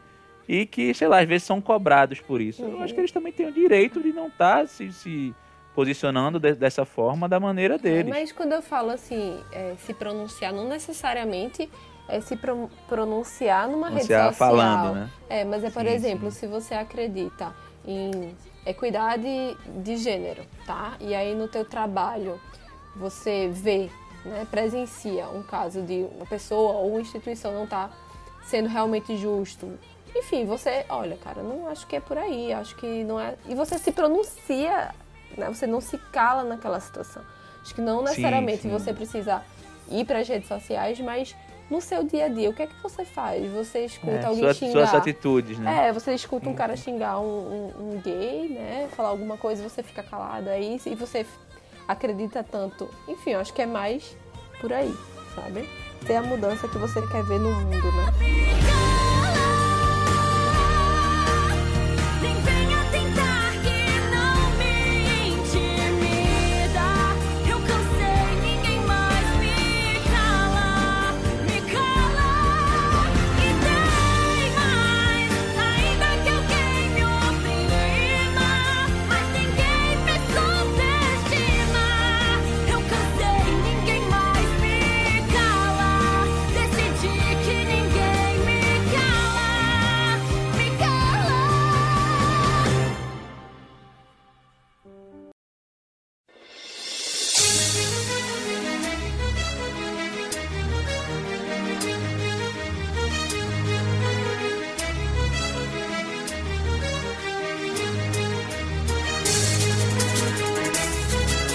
[0.48, 2.62] e que, sei lá, às vezes são cobrados por isso.
[2.64, 2.84] Eu Uhum.
[2.84, 5.36] acho que eles também têm o direito de não estar se, se
[5.76, 8.10] posicionando de- dessa forma da maneira deles.
[8.10, 11.70] Mas quando eu falo assim, é, se pronunciar, não necessariamente
[12.10, 14.50] é se pro- pronunciar numa Pronunciar rede social.
[14.56, 15.10] falando, né?
[15.30, 16.40] É, mas é, por Sim, exemplo, sim.
[16.40, 17.54] se você acredita
[17.86, 18.36] em
[18.66, 20.94] equidade de gênero, tá?
[21.00, 22.40] E aí no teu trabalho
[22.96, 23.90] você vê,
[24.26, 27.90] né, presencia um caso de uma pessoa ou uma instituição não tá
[28.46, 29.72] sendo realmente justo.
[30.16, 33.36] Enfim, você, olha, cara, não acho que é por aí, acho que não é.
[33.46, 34.92] E você se pronuncia,
[35.38, 35.48] né?
[35.48, 37.22] Você não se cala naquela situação.
[37.62, 38.70] Acho que não necessariamente sim.
[38.70, 39.42] você precisa
[39.92, 41.36] ir para as redes sociais, mas
[41.70, 43.50] no seu dia a dia, o que é que você faz?
[43.52, 44.72] Você escuta É, alguém sua- xingar?
[44.72, 45.88] suas atitudes, né?
[45.88, 47.26] É, você escuta um cara xingar um,
[47.78, 48.88] um- um gay, né?
[48.96, 51.26] Falar alguma coisa, você fica calado aí e você
[51.88, 52.90] acredita tanto.
[53.08, 54.16] Enfim, eu acho que é mais
[54.62, 54.94] por aí,
[55.36, 55.68] sabe?
[56.06, 58.87] Ter a mudança que você quer ver no mundo, né?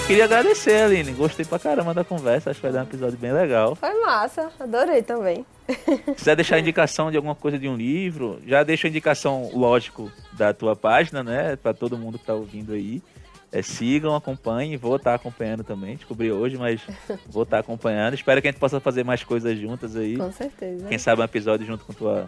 [0.05, 1.13] Queria agradecer, Aline.
[1.13, 2.49] Gostei pra caramba da conversa.
[2.51, 3.73] Acho que vai dar um episódio bem legal.
[3.73, 5.45] Foi massa, adorei também.
[5.67, 10.11] Se quiser deixar indicação de alguma coisa de um livro, já deixa a indicação, lógico,
[10.33, 11.55] da tua página, né?
[11.55, 13.01] Pra todo mundo que tá ouvindo aí.
[13.49, 14.75] É, sigam, acompanhem.
[14.75, 15.95] Vou estar acompanhando também.
[15.95, 16.81] Descobri hoje, mas
[17.27, 18.13] vou estar acompanhando.
[18.13, 20.17] Espero que a gente possa fazer mais coisas juntas aí.
[20.17, 20.85] Com certeza.
[20.89, 22.25] Quem sabe um episódio junto com tua,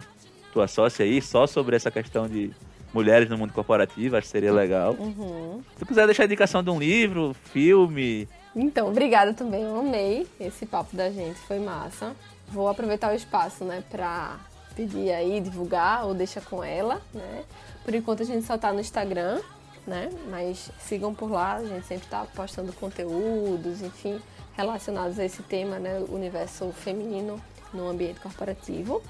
[0.50, 2.50] tua sócia aí, só sobre essa questão de
[2.96, 4.16] mulheres no mundo corporativo.
[4.16, 4.94] Acho que seria legal.
[4.98, 5.62] Uhum.
[5.74, 9.62] Se tu quiser deixar indicação de um livro, filme, Então, obrigada também.
[9.62, 12.16] Eu amei esse papo da gente, foi massa.
[12.48, 14.38] Vou aproveitar o espaço, né, pra
[14.74, 17.44] pedir aí, divulgar ou deixa com ela, né?
[17.84, 19.40] Por enquanto a gente só tá no Instagram,
[19.86, 20.08] né?
[20.30, 24.18] Mas sigam por lá, a gente sempre tá postando conteúdos, enfim,
[24.56, 26.02] relacionados a esse tema, né?
[26.08, 27.40] O universo feminino
[27.74, 29.02] no ambiente corporativo.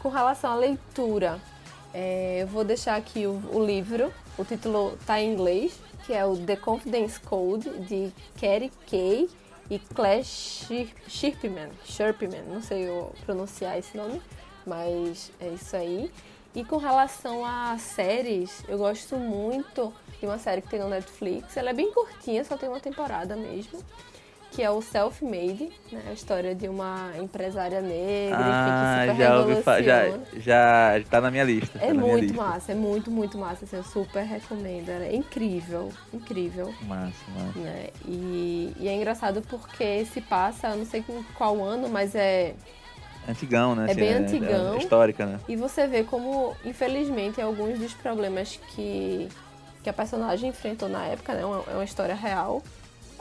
[0.00, 1.40] Com relação à leitura,
[1.94, 6.26] é, eu vou deixar aqui o, o livro, o título tá em inglês, que é
[6.26, 9.30] o The Confidence Code, de Kerry Kay
[9.70, 10.68] e Clash
[11.06, 11.70] Shirpman.
[11.84, 14.20] Shirpman, não sei eu pronunciar esse nome,
[14.66, 16.10] mas é isso aí.
[16.52, 21.56] E com relação a séries, eu gosto muito de uma série que tem no Netflix.
[21.56, 23.78] Ela é bem curtinha, só tem uma temporada mesmo.
[24.54, 26.00] Que é o Self-Made, né?
[26.08, 31.28] A história de uma empresária negra, Ah, que super já ouvi já, já tá na
[31.28, 31.76] minha lista.
[31.82, 32.36] É tá muito lista.
[32.36, 33.64] massa, é muito, muito massa.
[33.64, 34.88] Assim, eu super recomendo.
[34.90, 36.72] Ela é incrível, incrível.
[36.82, 37.58] Massa, massa.
[37.58, 37.88] Né?
[38.06, 41.04] E, e é engraçado porque se passa, não sei
[41.36, 42.54] qual ano, mas é.
[43.28, 43.86] Antigão, né?
[43.90, 44.74] É bem é- antigão.
[44.74, 45.40] É histórica, né?
[45.48, 49.28] E você vê como, infelizmente, alguns dos problemas que,
[49.82, 51.44] que a personagem enfrentou na época, né?
[51.44, 52.62] uma- É uma história real.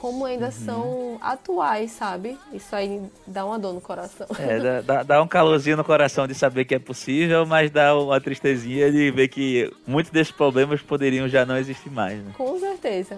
[0.03, 0.51] Como ainda Uhum.
[0.51, 2.37] são atuais, sabe?
[2.51, 4.27] Isso aí dá uma dor no coração.
[4.37, 8.19] É, dá, dá- um calorzinho no coração de saber que é possível, mas dá uma
[8.19, 12.33] tristezinha de ver que muitos desses problemas poderiam já não existir mais, né?
[12.35, 13.17] Com certeza.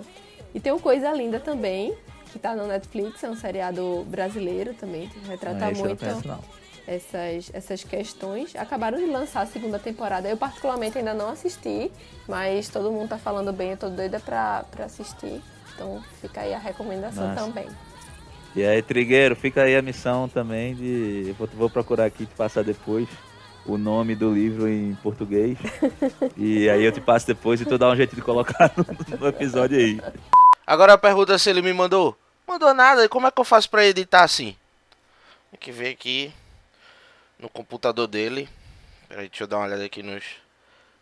[0.53, 1.91] E tem uma coisa linda também,
[2.31, 6.05] que tá no Netflix, é um seriado brasileiro também, que retrata não muito
[6.85, 8.55] essas, essas questões.
[8.55, 10.29] Acabaram de lançar a segunda temporada.
[10.29, 11.91] Eu, particularmente, ainda não assisti,
[12.27, 15.41] mas todo mundo tá falando bem, eu tô doida pra, pra assistir.
[15.75, 17.41] Então fica aí a recomendação Massa.
[17.45, 17.67] também.
[18.55, 21.25] E aí, Trigueiro, fica aí a missão também de.
[21.27, 23.07] eu Vou, vou procurar aqui te passar depois
[23.65, 25.57] o nome do livro em português.
[26.37, 29.27] e aí eu te passo depois e tu dá um jeito de colocar no, no
[29.27, 29.99] episódio aí.
[30.65, 32.17] Agora a pergunta se ele me mandou.
[32.47, 34.55] Mandou nada, e como é que eu faço pra editar assim?
[35.51, 36.31] Tem que ver aqui
[37.39, 38.47] no computador dele.
[39.09, 40.23] Peraí, deixa eu dar uma olhada aqui nos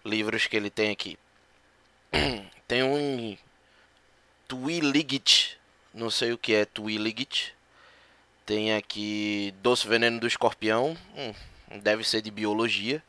[0.05, 1.19] livros que ele tem aqui.
[2.67, 3.37] Tem um em
[4.47, 5.57] Twiligit,
[5.93, 7.53] não sei o que é Twiligit.
[8.45, 11.33] Tem aqui Doce Veneno do Escorpião, hum,
[11.81, 13.01] deve ser de biologia.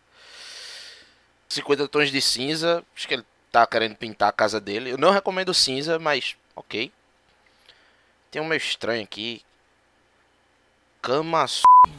[1.49, 4.91] 50 tons de cinza, acho que ele tá querendo pintar a casa dele.
[4.91, 6.91] Eu não recomendo cinza, mas ok.
[8.31, 9.43] Tem um meio estranho aqui.
[11.01, 11.47] Cama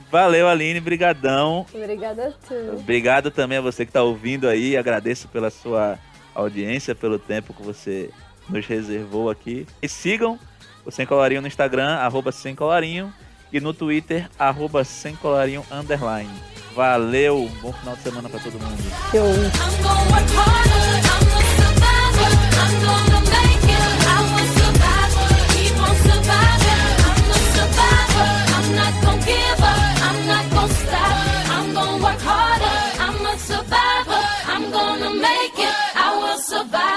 [0.10, 1.66] Valeu, Aline, brigadão.
[1.74, 2.78] Obrigada a tu.
[2.78, 4.76] Obrigado também a você que está ouvindo aí.
[4.76, 6.00] Agradeço pela sua
[6.34, 8.12] audiência, pelo tempo que você
[8.50, 9.68] nos reservou aqui.
[9.82, 10.40] E sigam
[10.86, 13.14] o Sem Colarinho no Instagram, arroba Sem Colarinho,
[13.52, 16.30] e no Twitter, arroba Sem Colarinho Underline.
[16.76, 18.84] Valeu, bom final de semana para todo mundo.
[36.48, 36.96] survive.